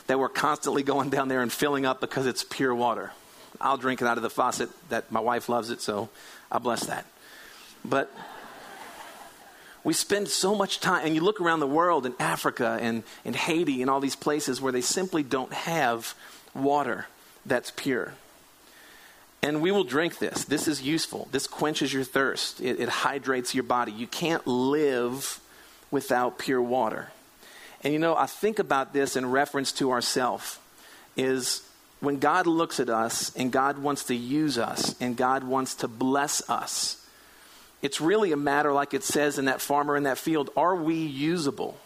[0.07, 3.13] that we're constantly going down there and filling up because it's pure water.
[3.61, 6.09] I'll drink it out of the faucet that my wife loves it, so
[6.51, 7.07] I bless that.
[7.85, 8.13] But
[9.83, 13.35] we spend so much time, and you look around the world in Africa and in
[13.35, 16.15] Haiti and all these places where they simply don't have
[16.55, 17.07] water
[17.47, 18.15] that's pure.
[19.43, 20.45] And we will drink this.
[20.45, 21.29] This is useful.
[21.31, 23.93] This quenches your thirst, it, it hydrates your body.
[23.93, 25.41] You can't live
[25.91, 27.11] without pure water.
[27.83, 30.61] And you know, I think about this in reference to ourself
[31.17, 31.63] is
[32.01, 35.89] when God looks at us and God wants to use us and God wants to
[35.89, 37.07] bless us,
[37.83, 40.97] it's really a matter, like it says in that farmer in that field, are we
[40.97, 41.79] usable?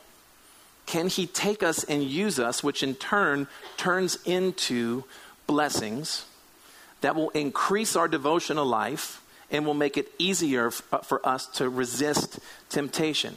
[0.87, 5.05] Can he take us and use us, which in turn turns into
[5.47, 6.25] blessings
[7.01, 11.47] that will increase our devotional life and will make it easier f- uh, for us
[11.47, 12.39] to resist
[12.69, 13.35] temptation.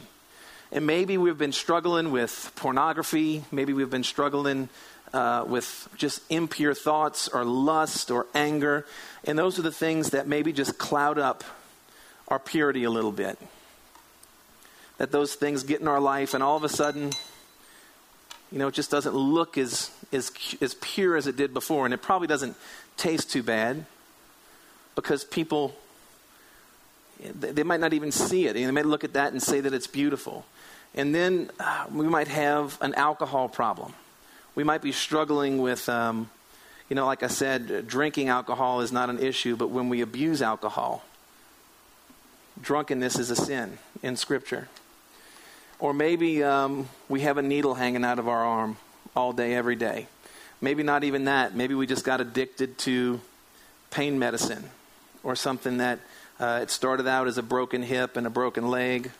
[0.70, 4.68] And maybe we've been struggling with pornography, maybe we've been struggling
[5.12, 8.84] uh, with just impure thoughts or lust or anger.
[9.24, 11.44] And those are the things that maybe just cloud up
[12.28, 13.38] our purity a little bit.
[14.98, 17.12] That those things get in our life, and all of a sudden,
[18.52, 21.84] you know, it just doesn't look as, as, as pure as it did before.
[21.84, 22.56] And it probably doesn't
[22.96, 23.84] taste too bad
[24.94, 25.74] because people,
[27.20, 28.54] they might not even see it.
[28.54, 30.44] They might look at that and say that it's beautiful.
[30.94, 33.94] And then uh, we might have an alcohol problem
[34.54, 36.30] we might be struggling with, um,
[36.88, 40.42] you know, like I said, drinking alcohol is not an issue, but when we abuse
[40.42, 41.04] alcohol,
[42.60, 44.68] drunkenness is a sin in Scripture.
[45.80, 48.76] Or maybe um, we have a needle hanging out of our arm
[49.16, 50.06] all day, every day.
[50.60, 51.54] Maybe not even that.
[51.54, 53.20] Maybe we just got addicted to
[53.90, 54.70] pain medicine
[55.22, 56.00] or something that
[56.40, 59.10] uh, it started out as a broken hip and a broken leg,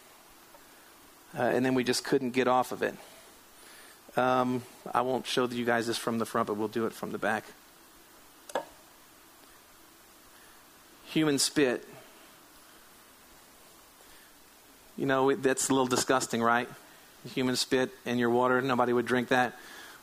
[1.39, 2.95] uh, and then we just couldn't get off of it.
[4.17, 4.63] Um,
[4.93, 7.19] I won't show you guys this from the front, but we'll do it from the
[7.19, 7.45] back.
[11.07, 11.87] Human spit.
[14.97, 16.69] You know, that's a little disgusting, right?
[17.35, 18.61] Human spit in your water.
[18.61, 19.57] Nobody would drink that.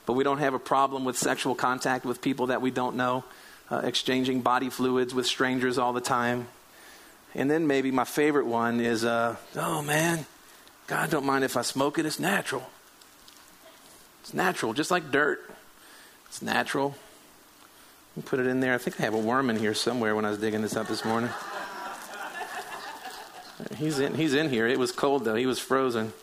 [0.06, 3.24] But we don't have a problem with sexual contact with people that we don't know,
[3.70, 6.48] uh, exchanging body fluids with strangers all the time.
[7.36, 10.26] And then maybe my favorite one is, uh, oh man,
[10.88, 12.70] God don't mind if I smoke it, it's natural.
[14.22, 15.50] It's natural, just like dirt.
[16.28, 16.96] It's natural.
[18.26, 18.74] Put it in there.
[18.74, 20.88] I think I have a worm in here somewhere when I was digging this up
[20.88, 21.30] this morning.
[23.78, 24.68] He's in, he's in here.
[24.68, 25.36] It was cold, though.
[25.36, 26.14] He was frozen.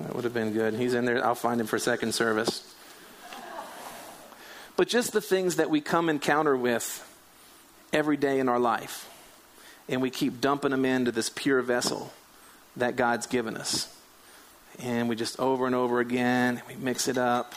[0.00, 0.74] That would have been good.
[0.74, 1.24] He's in there.
[1.24, 2.74] I'll find him for second service.
[4.76, 7.06] But just the things that we come encounter with
[7.92, 9.08] every day in our life,
[9.88, 12.12] and we keep dumping them into this pure vessel
[12.76, 13.94] that God's given us
[14.82, 17.54] and we just over and over again, we mix it up.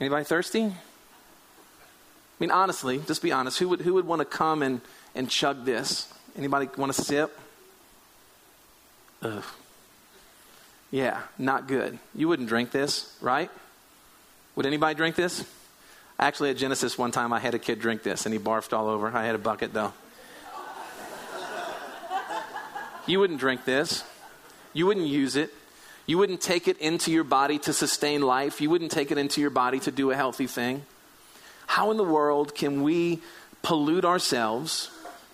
[0.00, 0.64] Anybody thirsty?
[0.64, 0.72] I
[2.40, 3.58] mean, honestly, just be honest.
[3.58, 4.80] Who would, who would want to come and,
[5.14, 6.12] and chug this?
[6.36, 7.38] Anybody want to sip?
[9.22, 9.44] Ugh.
[10.94, 11.98] Yeah, not good.
[12.14, 13.50] You wouldn't drink this, right?
[14.54, 15.44] Would anybody drink this?
[16.20, 18.86] Actually, at Genesis, one time I had a kid drink this and he barfed all
[18.86, 19.08] over.
[19.08, 19.92] I had a bucket though.
[23.08, 24.04] you wouldn't drink this.
[24.72, 25.52] You wouldn't use it.
[26.06, 28.60] You wouldn't take it into your body to sustain life.
[28.60, 30.82] You wouldn't take it into your body to do a healthy thing.
[31.66, 33.20] How in the world can we
[33.64, 34.92] pollute ourselves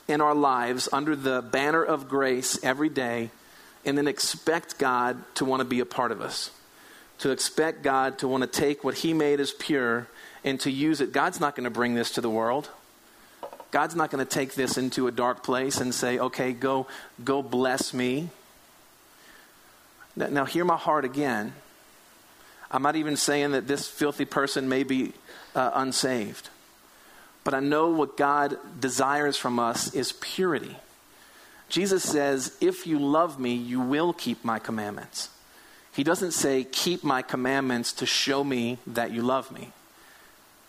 [0.09, 3.31] in our lives under the banner of grace every day
[3.85, 6.51] and then expect God to want to be a part of us?
[7.21, 10.07] To expect God to want to take what He made as pure
[10.45, 11.13] and to use it.
[11.13, 12.71] God's not going to bring this to the world.
[13.71, 16.87] God's not going to take this into a dark place and say, okay, go,
[17.23, 18.31] go bless me.
[20.17, 21.53] Now, hear my heart again.
[22.71, 25.13] I'm not even saying that this filthy person may be
[25.55, 26.49] uh, unsaved.
[27.43, 30.77] But I know what God desires from us is purity.
[31.71, 35.31] Jesus says, If you love me, you will keep my commandments.
[35.93, 39.71] He doesn't say, Keep my commandments to show me that you love me.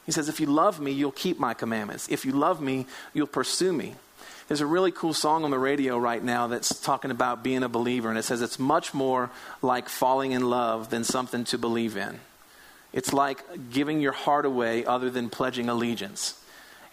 [0.06, 2.08] He says, If you love me, you'll keep my commandments.
[2.10, 3.96] If you love me, you'll pursue me.
[4.48, 7.70] There's a really cool song on the radio right now that's talking about being a
[7.70, 9.32] believer, and it says it's much more
[9.62, 12.20] like falling in love than something to believe in.
[12.94, 16.38] It's like giving your heart away other than pledging allegiance.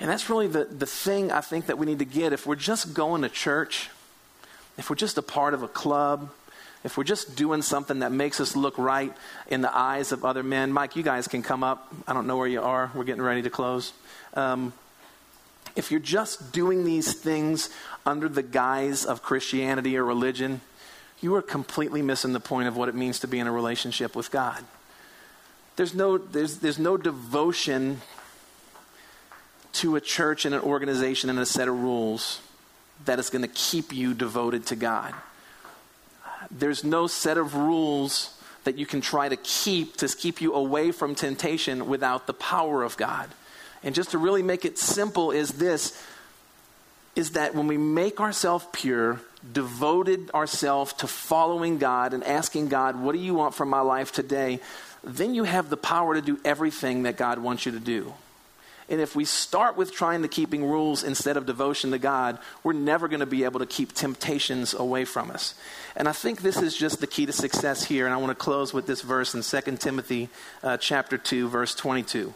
[0.01, 2.33] And that's really the, the thing I think that we need to get.
[2.33, 3.91] If we're just going to church,
[4.79, 6.31] if we're just a part of a club,
[6.85, 9.13] if we're just doing something that makes us look right
[9.49, 11.93] in the eyes of other men, Mike, you guys can come up.
[12.07, 12.91] I don't know where you are.
[12.95, 13.93] We're getting ready to close.
[14.35, 14.73] Um,
[15.75, 17.71] if you're just doing these things
[18.07, 20.61] under the guise of Christianity or religion,
[21.21, 24.15] you are completely missing the point of what it means to be in a relationship
[24.15, 24.65] with God.
[25.75, 28.01] There's no, there's, there's no devotion
[29.75, 32.41] to a church and an organization and a set of rules
[33.05, 35.15] that is going to keep you devoted to God.
[36.51, 38.35] There's no set of rules
[38.65, 42.83] that you can try to keep to keep you away from temptation without the power
[42.83, 43.29] of God.
[43.83, 46.01] And just to really make it simple, is this
[47.17, 49.21] is that when we make ourselves pure,
[49.53, 54.13] devoted ourselves to following God and asking God, What do you want from my life
[54.13, 54.61] today?
[55.05, 58.13] then you have the power to do everything that God wants you to do.
[58.91, 62.73] And if we start with trying to keeping rules instead of devotion to God, we're
[62.73, 65.55] never going to be able to keep temptations away from us.
[65.95, 68.07] And I think this is just the key to success here.
[68.07, 70.31] And I want to close with this verse in 2 Timothy
[70.63, 72.33] uh, chapter 2, verse 22.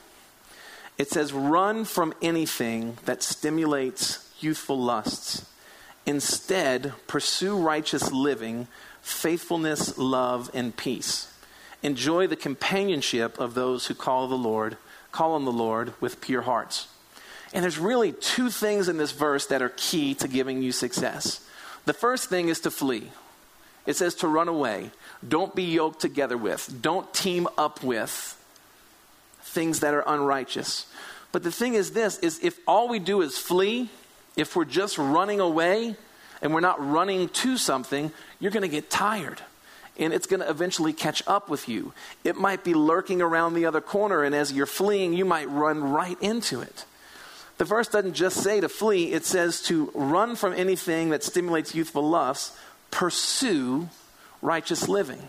[0.99, 5.47] It says, run from anything that stimulates youthful lusts.
[6.05, 8.69] Instead, pursue righteous living,
[9.01, 11.33] faithfulness, love, and peace.
[11.83, 14.77] Enjoy the companionship of those who call the Lord,
[15.13, 16.89] call on the Lord with pure hearts.
[17.53, 21.47] And there's really two things in this verse that are key to giving you success.
[21.85, 23.11] The first thing is to flee.
[23.85, 24.91] It says to run away.
[25.27, 26.79] Don't be yoked together with.
[26.81, 28.39] Don't team up with
[29.43, 30.87] things that are unrighteous.
[31.31, 33.91] But the thing is this is if all we do is flee,
[34.37, 35.97] if we're just running away
[36.41, 39.41] and we're not running to something, you're going to get tired.
[39.99, 41.93] And it's going to eventually catch up with you.
[42.25, 45.83] It might be lurking around the other corner, and as you're fleeing, you might run
[45.83, 46.85] right into it.
[47.59, 51.75] The verse doesn't just say to flee, it says to run from anything that stimulates
[51.75, 52.57] youthful lusts,
[52.91, 53.89] pursue
[54.41, 55.29] righteous living.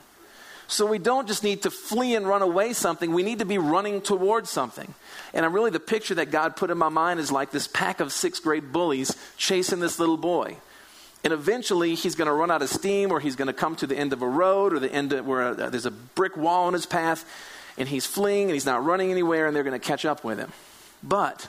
[0.68, 3.58] So we don't just need to flee and run away something, we need to be
[3.58, 4.94] running towards something.
[5.34, 8.00] And I'm really the picture that God put in my mind is like this pack
[8.00, 10.58] of sixth grade bullies chasing this little boy.
[11.24, 13.88] And eventually he's going to run out of steam or he's going to come to
[13.88, 16.66] the end of a road or the end of where uh, there's a brick wall
[16.66, 17.26] on his path
[17.78, 20.38] and he's fleeing and he's not running anywhere and they're going to catch up with
[20.38, 20.52] him.
[21.02, 21.48] But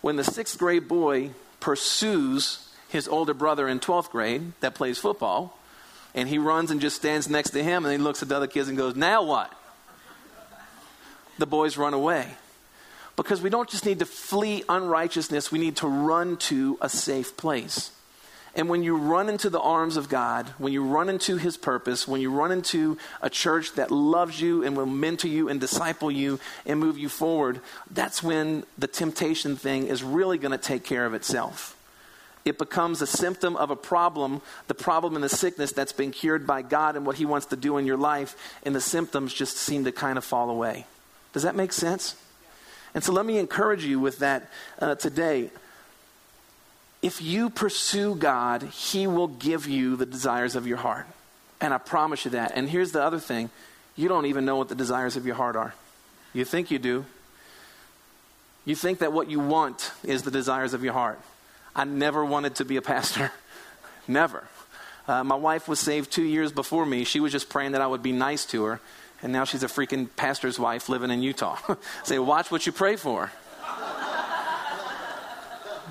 [0.00, 1.30] when the sixth grade boy
[1.60, 5.58] pursues his older brother in 12th grade that plays football,
[6.14, 8.46] and he runs and just stands next to him and he looks at the other
[8.46, 9.52] kids and goes, Now what?
[11.38, 12.28] The boys run away.
[13.16, 17.36] Because we don't just need to flee unrighteousness, we need to run to a safe
[17.36, 17.90] place.
[18.56, 22.06] And when you run into the arms of God, when you run into His purpose,
[22.06, 26.10] when you run into a church that loves you and will mentor you and disciple
[26.10, 30.84] you and move you forward, that's when the temptation thing is really going to take
[30.84, 31.76] care of itself
[32.44, 36.46] it becomes a symptom of a problem, the problem and the sickness that's been cured
[36.46, 39.56] by God and what He wants to do in your life, and the symptoms just
[39.56, 40.86] seem to kind of fall away.
[41.32, 42.16] Does that make sense?
[42.94, 45.50] And so let me encourage you with that uh, today.
[47.04, 51.06] If you pursue God, He will give you the desires of your heart.
[51.60, 52.52] And I promise you that.
[52.54, 53.50] And here's the other thing
[53.94, 55.74] you don't even know what the desires of your heart are.
[56.32, 57.04] You think you do.
[58.64, 61.20] You think that what you want is the desires of your heart.
[61.76, 63.30] I never wanted to be a pastor.
[64.08, 64.44] never.
[65.06, 67.04] Uh, my wife was saved two years before me.
[67.04, 68.80] She was just praying that I would be nice to her.
[69.22, 71.58] And now she's a freaking pastor's wife living in Utah.
[72.04, 73.30] Say, watch what you pray for.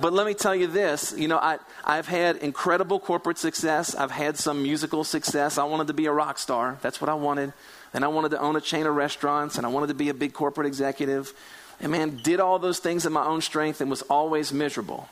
[0.02, 4.12] But let me tell you this you know, I, I've had incredible corporate success, I've
[4.12, 5.58] had some musical success.
[5.58, 6.78] I wanted to be a rock star.
[6.82, 7.54] That's what I wanted.
[7.94, 10.16] And I wanted to own a chain of restaurants, and I wanted to be a
[10.16, 11.34] big corporate executive.
[11.80, 15.10] And man, did all those things in my own strength and was always miserable.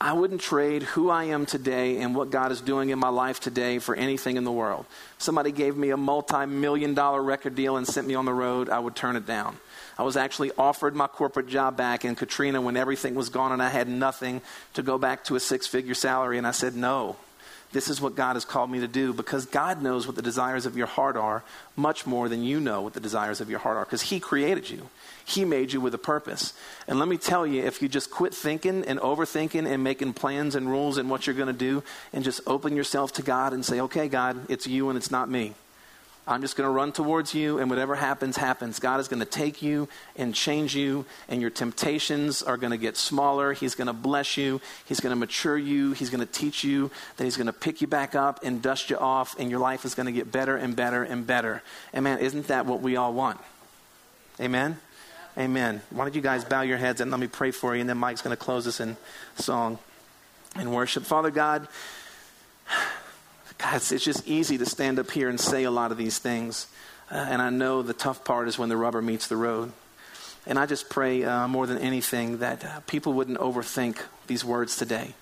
[0.00, 3.40] I wouldn't trade who I am today and what God is doing in my life
[3.40, 4.86] today for anything in the world.
[5.18, 8.68] Somebody gave me a multi million dollar record deal and sent me on the road,
[8.68, 9.56] I would turn it down.
[9.98, 13.62] I was actually offered my corporate job back in Katrina when everything was gone and
[13.62, 14.42] I had nothing
[14.74, 17.16] to go back to a six figure salary, and I said no.
[17.74, 20.64] This is what God has called me to do because God knows what the desires
[20.64, 21.42] of your heart are
[21.74, 24.70] much more than you know what the desires of your heart are because He created
[24.70, 24.88] you.
[25.24, 26.52] He made you with a purpose.
[26.86, 30.54] And let me tell you, if you just quit thinking and overthinking and making plans
[30.54, 31.82] and rules and what you're going to do
[32.12, 35.28] and just open yourself to God and say, okay, God, it's you and it's not
[35.28, 35.54] me.
[36.26, 38.78] I'm just going to run towards you, and whatever happens, happens.
[38.78, 42.78] God is going to take you and change you, and your temptations are going to
[42.78, 43.52] get smaller.
[43.52, 44.62] He's going to bless you.
[44.86, 45.92] He's going to mature you.
[45.92, 46.90] He's going to teach you.
[47.18, 49.84] Then He's going to pick you back up and dust you off, and your life
[49.84, 51.62] is going to get better and better and better.
[51.92, 53.38] And man, isn't that what we all want?
[54.40, 54.78] Amen?
[55.36, 55.82] Amen.
[55.90, 57.98] Why don't you guys bow your heads and let me pray for you, and then
[57.98, 58.96] Mike's going to close us in
[59.36, 59.78] song
[60.54, 61.04] and worship.
[61.04, 61.68] Father God,
[63.58, 66.66] God, it's just easy to stand up here and say a lot of these things.
[67.10, 69.72] Uh, and I know the tough part is when the rubber meets the road.
[70.46, 74.76] And I just pray uh, more than anything that uh, people wouldn't overthink these words
[74.76, 75.14] today,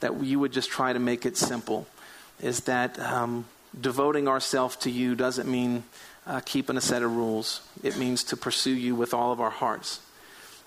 [0.00, 1.86] that you would just try to make it simple.
[2.40, 3.46] Is that um,
[3.78, 5.84] devoting ourselves to you doesn't mean
[6.26, 9.50] uh, keeping a set of rules, it means to pursue you with all of our
[9.50, 10.00] hearts.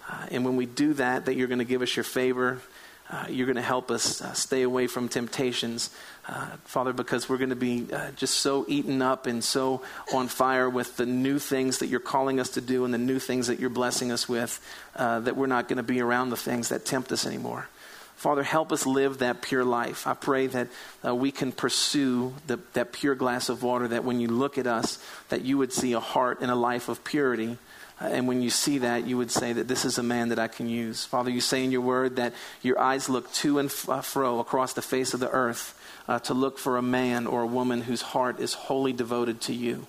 [0.09, 2.61] Uh, and when we do that, that you're going to give us your favor,
[3.09, 5.91] uh, you're going to help us uh, stay away from temptations,
[6.27, 9.83] uh, Father, because we're going to be uh, just so eaten up and so
[10.13, 13.19] on fire with the new things that you're calling us to do and the new
[13.19, 14.59] things that you're blessing us with
[14.95, 17.67] uh, that we're not going to be around the things that tempt us anymore.
[18.15, 20.07] Father, help us live that pure life.
[20.07, 20.69] I pray that
[21.05, 24.65] uh, we can pursue the, that pure glass of water, that when you look at
[24.65, 24.97] us,
[25.29, 27.57] that you would see a heart and a life of purity
[27.99, 30.47] and when you see that, you would say that this is a man that I
[30.47, 31.05] can use.
[31.05, 34.73] Father, you say in your word that your eyes look to and uh, fro across
[34.73, 38.01] the face of the earth uh, to look for a man or a woman whose
[38.01, 39.87] heart is wholly devoted to you.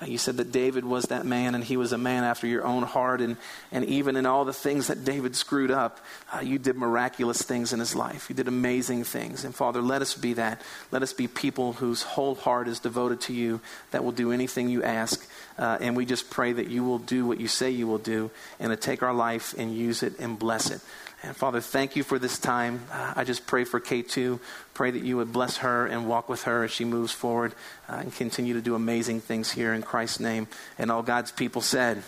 [0.00, 2.64] Uh, you said that David was that man, and he was a man after your
[2.64, 3.20] own heart.
[3.20, 3.36] And,
[3.70, 6.00] and even in all the things that David screwed up,
[6.34, 8.28] uh, you did miraculous things in his life.
[8.28, 9.44] You did amazing things.
[9.44, 10.62] And Father, let us be that.
[10.90, 13.60] Let us be people whose whole heart is devoted to you,
[13.92, 15.28] that will do anything you ask.
[15.56, 18.30] Uh, and we just pray that you will do what you say you will do,
[18.58, 20.80] and to take our life and use it and bless it.
[21.24, 22.82] And Father, thank you for this time.
[22.92, 24.38] Uh, I just pray for K2.
[24.74, 27.54] Pray that you would bless her and walk with her as she moves forward
[27.88, 30.48] uh, and continue to do amazing things here in Christ's name.
[30.78, 32.02] And all God's people said,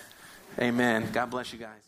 [0.59, 1.09] Amen.
[1.13, 1.86] God bless you guys.